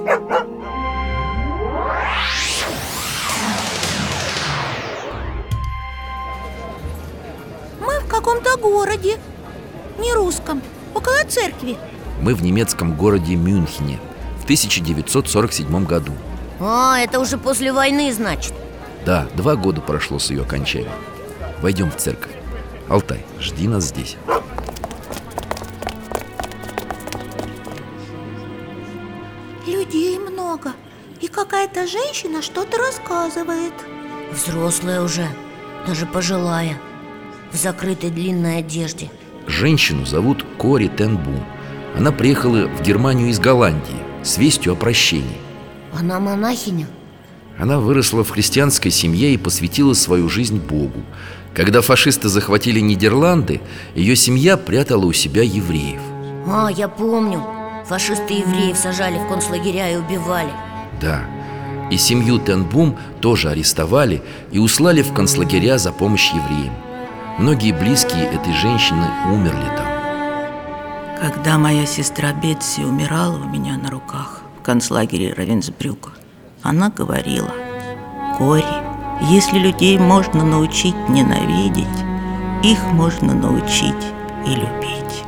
Мы 7.80 8.00
в 8.00 8.08
каком-то 8.08 8.58
городе 8.58 9.18
Не 9.98 10.14
русском, 10.14 10.62
около 10.94 11.24
церкви. 11.28 11.78
Мы 12.22 12.34
в 12.36 12.44
немецком 12.44 12.96
городе 12.96 13.36
Мюнхене 13.36 14.00
в 14.40 14.44
1947 14.44 15.86
году. 15.86 16.14
А, 16.60 17.00
это 17.00 17.20
уже 17.20 17.38
после 17.38 17.72
войны, 17.74 18.14
значит. 18.14 18.54
Да, 19.06 19.28
два 19.36 19.56
года 19.56 19.82
прошло 19.82 20.20
с 20.20 20.30
ее 20.30 20.42
окончания. 20.44 20.92
Войдем 21.62 21.92
в 21.92 21.98
церковь. 21.98 22.32
Алтай, 22.90 23.26
жди 23.40 23.68
нас 23.68 23.86
здесь. 23.86 24.18
Людей 29.66 30.20
много 30.20 30.74
И 31.22 31.28
какая-то 31.28 31.88
женщина 31.88 32.42
что-то 32.42 32.78
рассказывает. 32.78 33.74
Взрослая 34.32 35.02
уже, 35.02 35.28
даже 35.88 36.06
пожилая 36.06 36.78
В 37.52 37.56
закрытой 37.56 38.10
длинной 38.10 38.60
одежде 38.60 39.10
Женщину 39.48 40.06
зовут 40.06 40.46
Кори 40.58 40.88
Тенбу 40.88 41.34
Она 41.98 42.12
приехала 42.12 42.68
в 42.68 42.82
Германию 42.82 43.30
из 43.30 43.40
Голландии 43.40 44.02
с 44.24 44.38
вестью 44.38 44.74
о 44.74 44.76
прощении 44.76 45.38
Она 45.94 46.20
монахиня? 46.20 46.88
Она 47.58 47.80
выросла 47.80 48.24
в 48.24 48.30
христианской 48.32 48.92
семье 48.92 49.34
и 49.34 49.38
посвятила 49.38 49.94
свою 49.94 50.28
жизнь 50.28 50.60
Богу. 50.60 51.04
Когда 51.54 51.82
фашисты 51.82 52.28
захватили 52.28 52.82
Нидерланды, 52.82 53.62
ее 53.96 54.16
семья 54.18 54.58
прятала 54.58 55.06
у 55.06 55.14
себя 55.14 55.42
евреев. 55.42 56.02
А, 56.48 56.70
я 56.70 56.90
помню 56.90 57.42
Фашисты 57.88 58.34
евреев 58.34 58.78
сажали 58.78 59.18
в 59.20 59.28
концлагеря 59.28 59.92
и 59.94 59.96
убивали 59.96 60.52
Да, 61.00 61.22
и 61.92 61.98
семью 61.98 62.40
Тенбум 62.40 62.98
тоже 63.22 63.50
арестовали 63.50 64.22
и 64.52 64.60
услали 64.60 65.02
в 65.02 65.14
концлагеря 65.14 65.78
за 65.78 65.92
помощь 65.92 66.32
евреям. 66.34 66.74
Многие 67.38 67.74
близкие 67.74 68.28
этой 68.28 68.54
женщины 68.54 69.08
умерли 69.30 69.68
там. 69.76 69.86
Когда 71.20 71.58
моя 71.58 71.86
сестра 71.86 72.32
Бетси 72.32 72.80
умирала 72.82 73.36
у 73.36 73.50
меня 73.50 73.78
на 73.78 73.92
руках 73.92 74.42
в 74.58 74.64
концлагере 74.64 75.34
Равенсбрюка, 75.34 76.12
она 76.64 76.90
говорила, 76.90 77.52
«Кори, 78.38 78.64
если 79.30 79.60
людей 79.60 80.00
можно 80.00 80.46
научить 80.46 80.96
ненавидеть, 81.10 81.86
их 82.64 82.82
можно 82.94 83.34
научить 83.34 83.94
и 84.48 84.52
любить». 84.52 85.24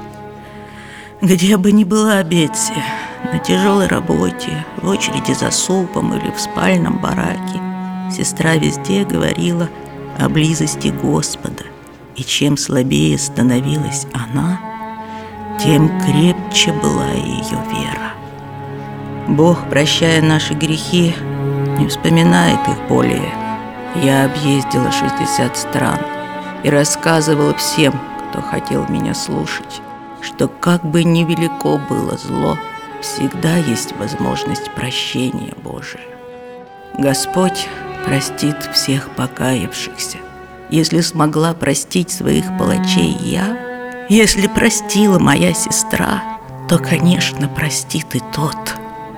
Где 1.22 1.58
бы 1.58 1.74
ни 1.74 1.84
была 1.84 2.24
Бетси, 2.24 2.82
на 3.34 3.40
тяжелой 3.40 3.88
работе, 3.88 4.66
в 4.82 4.88
очереди 4.88 5.34
за 5.34 5.52
супом 5.52 6.14
или 6.14 6.32
в 6.32 6.40
спальном 6.40 7.00
бараке, 7.00 7.62
сестра 8.16 8.56
везде 8.56 9.04
говорила 9.04 9.68
о 10.18 10.30
близости 10.30 10.88
Господа. 10.88 11.66
И 12.18 12.24
чем 12.24 12.58
слабее 12.58 13.18
становилась 13.20 14.08
она, 14.12 14.60
тем 15.64 15.88
крепче 16.02 16.74
была 16.74 17.12
ее 17.12 17.64
вера. 17.72 18.14
Бог, 19.28 19.70
прощая 19.70 20.22
наши 20.22 20.54
грехи, 20.56 21.14
не 21.78 21.88
вспоминает 21.88 22.60
их 22.68 22.88
более. 22.90 23.32
Я 23.96 24.26
объездила 24.26 24.92
60 24.92 25.58
стран 25.58 26.00
и 26.64 26.70
рассказывала 26.70 27.54
всем, 27.54 27.94
кто 28.30 28.42
хотел 28.42 28.88
меня 28.88 29.14
слушать, 29.14 29.82
что 30.22 30.48
как 30.48 30.84
бы 30.84 31.04
ни 31.04 31.24
велико 31.24 31.78
было 31.78 32.18
зло, 32.18 32.58
всегда 33.02 33.58
есть 33.58 33.96
возможность 33.98 34.72
прощения 34.72 35.54
Божия. 35.64 36.02
Господь 36.98 37.68
простит 38.06 38.58
всех 38.74 39.10
покаявшихся. 39.12 40.18
Если 40.70 41.00
смогла 41.00 41.54
простить 41.54 42.12
своих 42.12 42.46
палачей 42.58 43.16
я, 43.22 44.06
если 44.10 44.48
простила 44.48 45.18
моя 45.18 45.54
сестра, 45.54 46.22
то, 46.68 46.78
конечно, 46.78 47.48
простит 47.48 48.16
и 48.16 48.22
тот, 48.36 48.58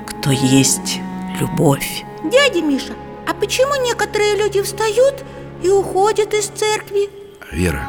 кто 0.06 0.30
есть 0.30 1.00
любовь. 1.40 2.04
Дядя 2.24 2.62
Миша, 2.62 2.94
а 3.28 3.34
почему 3.34 3.84
некоторые 3.84 4.36
люди 4.36 4.62
встают 4.62 5.26
и 5.64 5.70
уходят 5.70 6.36
из 6.36 6.46
церкви? 6.48 7.10
Вера, 7.52 7.82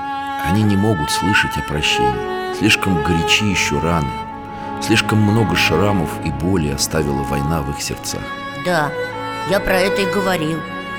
они 0.46 0.62
не 0.62 0.76
могут 0.76 1.10
слышать 1.10 1.56
о 1.56 1.68
прощении. 1.68 2.54
Слишком 2.58 3.02
горячи 3.02 3.44
еще 3.44 3.78
раны. 3.78 4.08
Слишком 4.80 5.18
много 5.18 5.54
шрамов 5.54 6.08
и 6.24 6.30
боли 6.30 6.70
оставила 6.70 7.22
война 7.24 7.60
в 7.60 7.70
их 7.70 7.82
сердцах. 7.82 8.22
Да, 8.64 8.90
я 9.50 9.60
про 9.60 9.78
это 9.78 10.00
и 10.00 10.10
говорил 10.10 10.58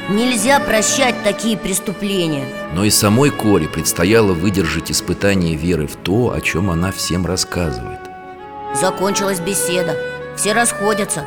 Нельзя 0.09 0.59
прощать 0.59 1.23
такие 1.23 1.57
преступления. 1.57 2.45
Но 2.73 2.83
и 2.83 2.89
самой 2.89 3.29
Коре 3.29 3.67
предстояло 3.67 4.33
выдержать 4.33 4.91
испытание 4.91 5.55
веры 5.55 5.87
в 5.87 5.95
то, 5.95 6.33
о 6.33 6.41
чем 6.41 6.69
она 6.69 6.91
всем 6.91 7.25
рассказывает. 7.25 7.99
Закончилась 8.73 9.39
беседа. 9.39 9.95
Все 10.35 10.53
расходятся. 10.53 11.25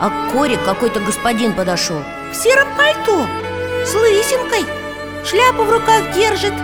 А 0.00 0.10
к 0.10 0.32
Коре 0.32 0.56
какой-то 0.58 1.00
господин 1.00 1.52
подошел 1.54 2.00
В 2.30 2.36
сером 2.36 2.68
пальто, 2.76 3.26
с 3.84 3.94
лысинкой. 3.94 4.64
Шляпу 5.24 5.64
в 5.64 5.70
руках 5.70 6.14
держит. 6.14 6.54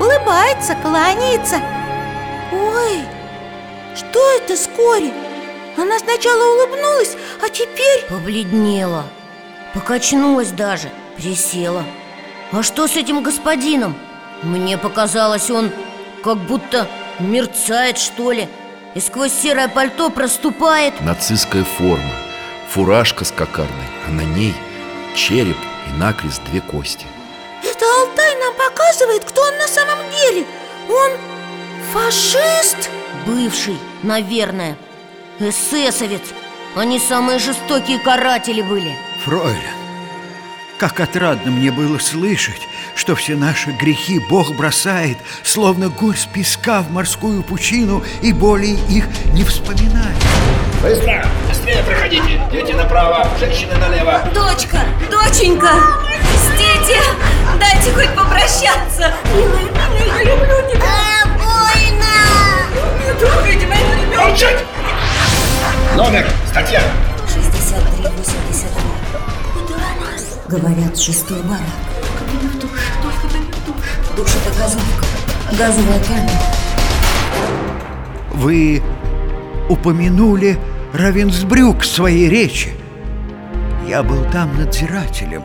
Улыбается, 0.00 0.76
кланяется. 0.80 1.56
Ой, 2.52 3.00
что 3.96 4.20
это 4.36 4.56
с 4.56 4.68
Кори? 4.76 5.12
Она 5.76 5.98
сначала 5.98 6.54
улыбнулась, 6.54 7.16
а 7.44 7.48
теперь... 7.48 8.04
Побледнела 8.08 9.04
Покачнулась 9.74 10.50
даже 10.50 10.90
Присела. 11.16 11.84
А 12.52 12.62
что 12.62 12.86
с 12.86 12.96
этим 12.96 13.22
господином? 13.22 13.94
Мне 14.42 14.78
показалось, 14.78 15.50
он 15.50 15.70
как 16.22 16.38
будто 16.38 16.88
мерцает, 17.18 17.98
что 17.98 18.32
ли 18.32 18.48
И 18.94 19.00
сквозь 19.00 19.32
серое 19.32 19.68
пальто 19.68 20.10
проступает. 20.10 21.00
Нацистская 21.00 21.64
форма. 21.64 22.10
Фуражка 22.70 23.24
с 23.24 23.30
кокардой 23.30 23.88
А 24.06 24.10
на 24.10 24.22
ней 24.22 24.54
череп 25.16 25.56
и 25.88 25.98
накрест 25.98 26.42
две 26.50 26.60
кости. 26.60 27.06
Это 27.62 27.84
Алтай 28.00 28.38
нам 28.38 28.54
показывает, 28.54 29.24
кто 29.24 29.40
он 29.40 29.56
на 29.58 29.68
самом 29.68 29.98
деле. 30.10 30.46
Он 30.88 31.10
фашист? 31.92 32.90
Бывший, 33.26 33.78
наверное 34.02 34.76
Эсэсовец. 35.40 36.22
Они 36.76 36.98
самые 36.98 37.38
жестокие 37.38 37.98
каратели 37.98 38.62
были 38.62 38.94
Фройлен, 39.24 39.56
как 40.78 41.00
отрадно 41.00 41.50
мне 41.50 41.70
было 41.70 41.96
слышать, 41.96 42.60
что 42.94 43.14
все 43.14 43.36
наши 43.36 43.70
грехи 43.70 44.18
Бог 44.18 44.54
бросает, 44.54 45.16
словно 45.42 45.88
горсть 45.88 46.28
песка 46.28 46.82
в 46.82 46.90
морскую 46.90 47.42
пучину 47.42 48.04
и 48.20 48.34
более 48.34 48.74
их 48.90 49.06
не 49.32 49.44
вспоминает. 49.44 50.14
Быстро! 50.82 51.24
Быстрее 51.48 51.82
проходите! 51.84 52.38
Дети 52.52 52.72
направо, 52.72 53.26
женщины 53.40 53.74
налево! 53.78 54.28
Дочка, 54.34 54.80
доченька, 55.10 55.72
стите, 56.36 57.00
дайте 57.58 57.92
хоть 57.94 58.14
попрощаться. 58.14 59.14
Милая, 59.34 59.64
милая, 59.98 60.22
я 60.22 60.34
люблю 60.34 60.70
тебя. 60.70 60.84
А, 60.84 61.26
больно! 61.38 62.14
Не 63.06 63.18
трогайте 63.18 63.66
моего 63.66 63.94
ребенка. 63.94 64.28
Молчать! 64.28 64.64
Номер, 65.96 66.26
статья! 66.50 66.82
63-83. 67.34 68.93
Говорят, 70.48 70.98
шестой 70.98 71.42
барак 71.42 71.60
Душ 74.16 74.28
это 74.28 74.58
газовка 74.58 75.06
Газовая 75.52 76.00
камера 76.04 76.40
Вы 78.34 78.82
упомянули 79.68 80.58
Равенсбрюк 80.92 81.80
в 81.80 81.86
своей 81.86 82.28
речи. 82.28 82.72
Я 83.88 84.02
был 84.04 84.24
там 84.30 84.56
надзирателем, 84.56 85.42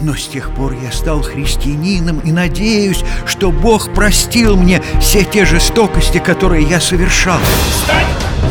но 0.00 0.14
с 0.14 0.26
тех 0.28 0.50
пор 0.50 0.74
я 0.74 0.92
стал 0.92 1.22
христианином 1.22 2.18
и 2.20 2.32
надеюсь, 2.32 3.02
что 3.24 3.50
Бог 3.50 3.94
простил 3.94 4.56
мне 4.56 4.82
все 5.00 5.24
те 5.24 5.46
жестокости, 5.46 6.18
которые 6.18 6.64
я 6.64 6.80
совершал. 6.80 7.38
Встать! 7.70 8.06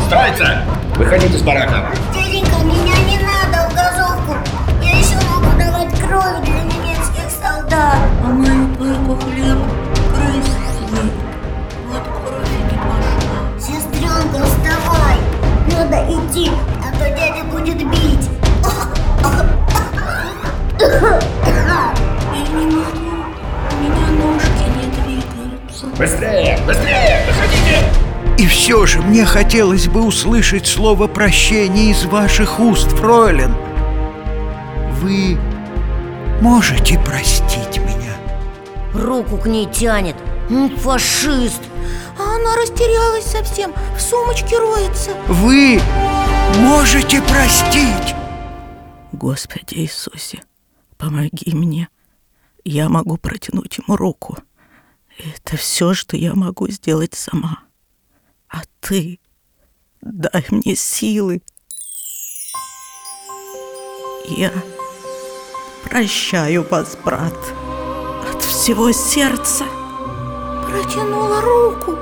Строиться! 0.06 0.64
Выходить 0.96 1.34
из 1.34 1.42
барака! 1.42 1.92
Быстрее! 26.04 26.58
Быстрее! 26.66 27.24
Выходите! 27.26 28.36
И 28.36 28.46
все 28.46 28.84
же 28.84 29.00
мне 29.00 29.24
хотелось 29.24 29.88
бы 29.88 30.02
услышать 30.02 30.66
слово 30.66 31.06
прощения 31.06 31.92
из 31.92 32.04
ваших 32.04 32.60
уст, 32.60 32.88
Фройлен. 32.90 33.54
Вы 35.00 35.38
можете 36.42 36.98
простить 36.98 37.78
меня? 37.78 38.12
Руку 38.92 39.38
к 39.38 39.46
ней 39.46 39.64
тянет 39.64 40.14
Фашист 40.80 41.62
А 42.18 42.36
она 42.36 42.54
растерялась 42.56 43.24
совсем, 43.24 43.72
в 43.96 44.00
сумочке 44.02 44.58
роется 44.58 45.12
Вы 45.26 45.80
можете 46.58 47.22
простить? 47.22 48.14
Господи 49.12 49.76
Иисусе, 49.76 50.42
помоги 50.98 51.54
мне. 51.54 51.88
Я 52.62 52.90
могу 52.90 53.16
протянуть 53.16 53.78
ему 53.78 53.96
руку. 53.96 54.36
Это 55.18 55.56
все, 55.56 55.94
что 55.94 56.16
я 56.16 56.34
могу 56.34 56.68
сделать 56.68 57.14
сама. 57.14 57.60
А 58.48 58.62
ты 58.80 59.20
дай 60.00 60.44
мне 60.50 60.74
силы. 60.74 61.42
Я 64.26 64.52
прощаю 65.84 66.66
вас, 66.68 66.96
брат, 67.04 67.36
от 68.32 68.42
всего 68.42 68.90
сердца. 68.92 69.64
Протянула 70.74 71.40
руку 71.40 71.96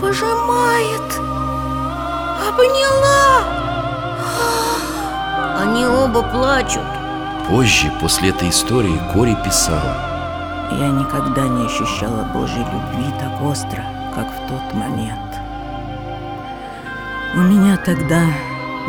Пожимает 0.00 1.12
Обняла 2.46 3.44
Они 5.60 5.84
оба 5.84 6.22
плачут 6.22 6.84
Позже, 7.48 7.92
после 8.00 8.28
этой 8.28 8.50
истории, 8.50 9.00
Кори 9.12 9.36
писала 9.44 10.07
Я 10.72 10.88
никогда 10.88 11.48
не 11.48 11.66
ощущала 11.66 12.24
Божьей 12.34 12.64
любви 12.64 13.12
так 13.18 13.40
остро, 13.42 13.84
как 14.14 14.26
в 14.28 14.48
тот 14.48 14.74
момент. 14.74 15.34
У 17.34 17.38
меня 17.38 17.76
тогда 17.78 18.24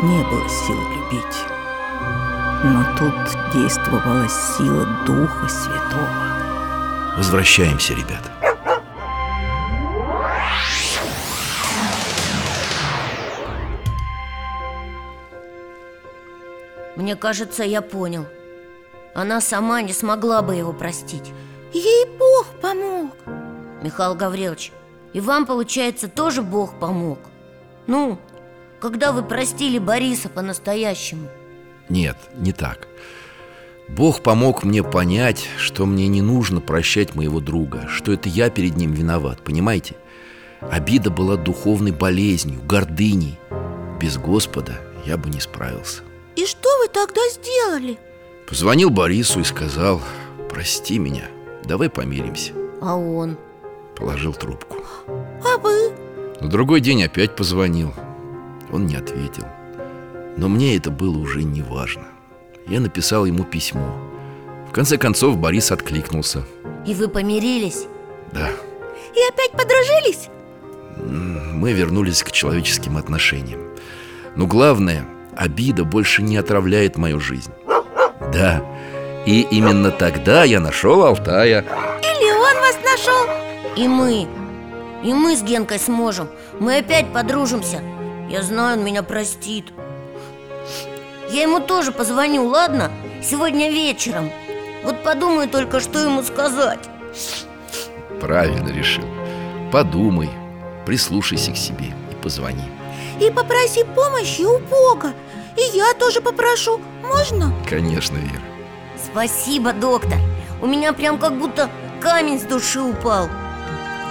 не 0.02 0.22
было 0.24 0.48
сил 0.48 0.76
любить. 0.76 1.44
Но 2.62 2.84
тут 2.98 3.14
действовала 3.54 4.28
сила 4.28 4.86
Духа 5.06 5.48
Святого. 5.48 6.30
Возвращаемся, 7.16 7.94
ребята 7.94 8.30
Мне 16.96 17.16
кажется, 17.16 17.64
я 17.64 17.82
понял 17.82 18.26
Она 19.14 19.40
сама 19.40 19.82
не 19.82 19.92
смогла 19.92 20.42
бы 20.42 20.54
его 20.54 20.72
простить 20.72 21.32
Ей 21.72 22.06
Бог 22.18 22.46
помог. 22.60 23.16
Михаил 23.82 24.14
Гаврилович, 24.14 24.72
и 25.12 25.20
вам, 25.20 25.46
получается, 25.46 26.08
тоже 26.08 26.42
Бог 26.42 26.78
помог? 26.78 27.18
Ну, 27.86 28.18
когда 28.80 29.12
вы 29.12 29.22
простили 29.22 29.78
Бориса 29.78 30.28
по-настоящему? 30.28 31.28
Нет, 31.88 32.16
не 32.36 32.52
так. 32.52 32.88
Бог 33.88 34.22
помог 34.22 34.62
мне 34.62 34.82
понять, 34.84 35.46
что 35.58 35.86
мне 35.86 36.06
не 36.06 36.22
нужно 36.22 36.60
прощать 36.60 37.16
моего 37.16 37.40
друга 37.40 37.88
Что 37.88 38.12
это 38.12 38.28
я 38.28 38.48
перед 38.48 38.76
ним 38.76 38.92
виноват, 38.92 39.42
понимаете? 39.42 39.96
Обида 40.60 41.10
была 41.10 41.36
духовной 41.36 41.90
болезнью, 41.90 42.60
гордыней. 42.62 43.38
Без 44.00 44.16
Господа 44.16 44.80
я 45.04 45.16
бы 45.16 45.28
не 45.30 45.40
справился. 45.40 46.02
И 46.36 46.46
что 46.46 46.68
вы 46.78 46.88
тогда 46.88 47.20
сделали? 47.30 47.98
Позвонил 48.48 48.90
Борису 48.90 49.40
и 49.40 49.44
сказал 49.44 50.00
Прости 50.48 50.98
меня, 50.98 51.28
давай 51.70 51.88
помиримся. 51.88 52.52
А 52.82 52.96
он? 52.96 53.36
Положил 53.96 54.32
трубку. 54.34 54.78
А 55.06 55.56
вы? 55.58 55.92
На 56.40 56.48
другой 56.48 56.80
день 56.80 57.04
опять 57.04 57.36
позвонил. 57.36 57.94
Он 58.72 58.86
не 58.86 58.96
ответил. 58.96 59.44
Но 60.36 60.48
мне 60.48 60.76
это 60.76 60.90
было 60.90 61.16
уже 61.16 61.44
не 61.44 61.62
важно. 61.62 62.02
Я 62.66 62.80
написал 62.80 63.24
ему 63.24 63.44
письмо. 63.44 63.94
В 64.68 64.72
конце 64.72 64.96
концов 64.96 65.38
Борис 65.38 65.70
откликнулся. 65.70 66.42
И 66.84 66.92
вы 66.92 67.06
помирились? 67.06 67.86
Да, 68.32 68.48
И 69.14 69.20
опять 69.32 69.52
подружились? 69.52 70.28
мы 71.54 71.72
вернулись 71.72 72.24
к 72.24 72.32
человеческим 72.32 72.96
отношениям. 72.96 73.60
Но 74.34 74.46
главное, 74.48 75.04
обида 75.36 75.84
больше 75.84 76.20
не 76.22 76.36
отравляет 76.36 76.96
мою 76.96 77.20
жизнь. 77.20 77.52
Да, 78.32 78.64
и 79.26 79.42
именно 79.42 79.90
тогда 79.90 80.44
я 80.44 80.60
нашел 80.60 81.04
Алтая. 81.04 81.64
Или 82.02 82.32
он 82.32 82.56
вас 82.60 82.78
нашел? 82.82 83.26
И 83.76 83.86
мы. 83.86 84.26
И 85.04 85.12
мы 85.12 85.36
с 85.36 85.42
Генкой 85.42 85.78
сможем. 85.78 86.28
Мы 86.58 86.78
опять 86.78 87.12
подружимся. 87.12 87.82
Я 88.28 88.42
знаю, 88.42 88.78
он 88.78 88.84
меня 88.84 89.02
простит. 89.02 89.72
Я 91.30 91.42
ему 91.42 91.60
тоже 91.60 91.92
позвоню, 91.92 92.46
ладно? 92.46 92.90
Сегодня 93.22 93.70
вечером. 93.70 94.30
Вот 94.82 95.02
подумаю 95.02 95.48
только, 95.48 95.80
что 95.80 95.98
ему 95.98 96.22
сказать. 96.22 96.80
Правильно 98.20 98.68
решил. 98.70 99.04
Подумай, 99.70 100.30
прислушайся 100.86 101.52
к 101.52 101.56
себе 101.56 101.94
и 102.10 102.14
позвони. 102.22 102.64
И 103.20 103.30
попроси 103.30 103.84
помощи 103.84 104.42
у 104.42 104.58
Бога. 104.58 105.12
И 105.56 105.76
я 105.76 105.92
тоже 105.94 106.20
попрошу, 106.22 106.80
можно? 107.02 107.52
Конечно, 107.68 108.16
Вера 108.16 108.49
Спасибо, 109.12 109.72
доктор. 109.72 110.18
У 110.60 110.66
меня 110.66 110.92
прям 110.92 111.18
как 111.18 111.38
будто 111.38 111.70
камень 112.00 112.38
с 112.38 112.42
души 112.42 112.80
упал. 112.80 113.28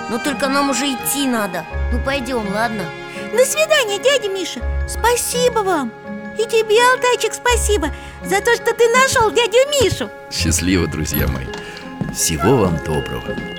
Но 0.09 0.17
только 0.17 0.49
нам 0.49 0.69
уже 0.69 0.85
идти 0.87 1.27
надо. 1.27 1.65
Ну 1.91 1.99
пойдем, 2.03 2.51
ладно? 2.53 2.83
До 3.31 3.45
свидания, 3.45 3.99
дядя 3.99 4.29
Миша. 4.29 4.59
Спасибо 4.87 5.59
вам. 5.59 5.91
И 6.37 6.43
тебе, 6.45 6.77
Алтайчик, 6.93 7.33
спасибо 7.33 7.91
За 8.23 8.39
то, 8.39 8.55
что 8.55 8.73
ты 8.73 8.87
нашел 8.89 9.29
дядю 9.29 9.57
Мишу. 9.81 10.09
Счастливо, 10.31 10.87
друзья 10.87 11.27
мои. 11.27 11.45
Всего 12.13 12.55
вам 12.55 12.77
доброго 12.77 13.58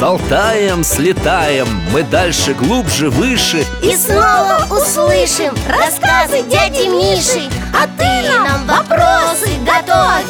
С 0.00 0.02
Алтаем 0.02 0.82
слетаем, 0.82 1.68
мы 1.92 2.02
дальше, 2.02 2.54
глубже, 2.54 3.10
выше. 3.10 3.66
И 3.82 3.94
снова 3.94 4.64
услышим 4.70 5.52
рассказы 5.68 6.40
дяди 6.48 6.88
Миши. 6.88 7.50
А 7.74 7.86
ты 7.98 8.26
нам 8.26 8.66
вопросы 8.66 9.50
готовь. 9.58 10.24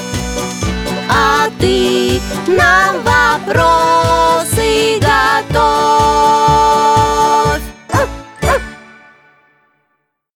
А 1.08 1.48
ты 1.60 2.20
нам 2.48 2.96
вопросы 3.04 4.98
готовь. 4.98 5.60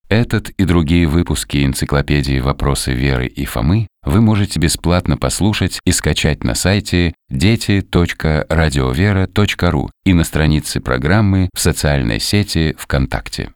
Этот 0.09 0.51
и 0.51 0.65
другие 0.65 1.09
выпуски 1.09 1.65
энциклопедии 1.65 2.39
«Вопросы 2.39 2.93
Веры 2.93 3.27
и 3.27 3.45
Фомы» 3.47 3.89
вы 4.05 4.21
можете 4.21 4.61
бесплатно 4.61 5.17
послушать 5.17 5.81
и 5.85 5.93
скачать 5.93 6.45
на 6.45 6.55
сайте 6.55 7.15
дети.радиовера.ру 7.31 9.91
и 10.05 10.13
на 10.13 10.25
странице 10.25 10.81
программы 10.81 11.49
в 11.55 11.61
социальной 11.61 12.21
сети 12.21 12.77
ВКонтакте. 12.79 13.55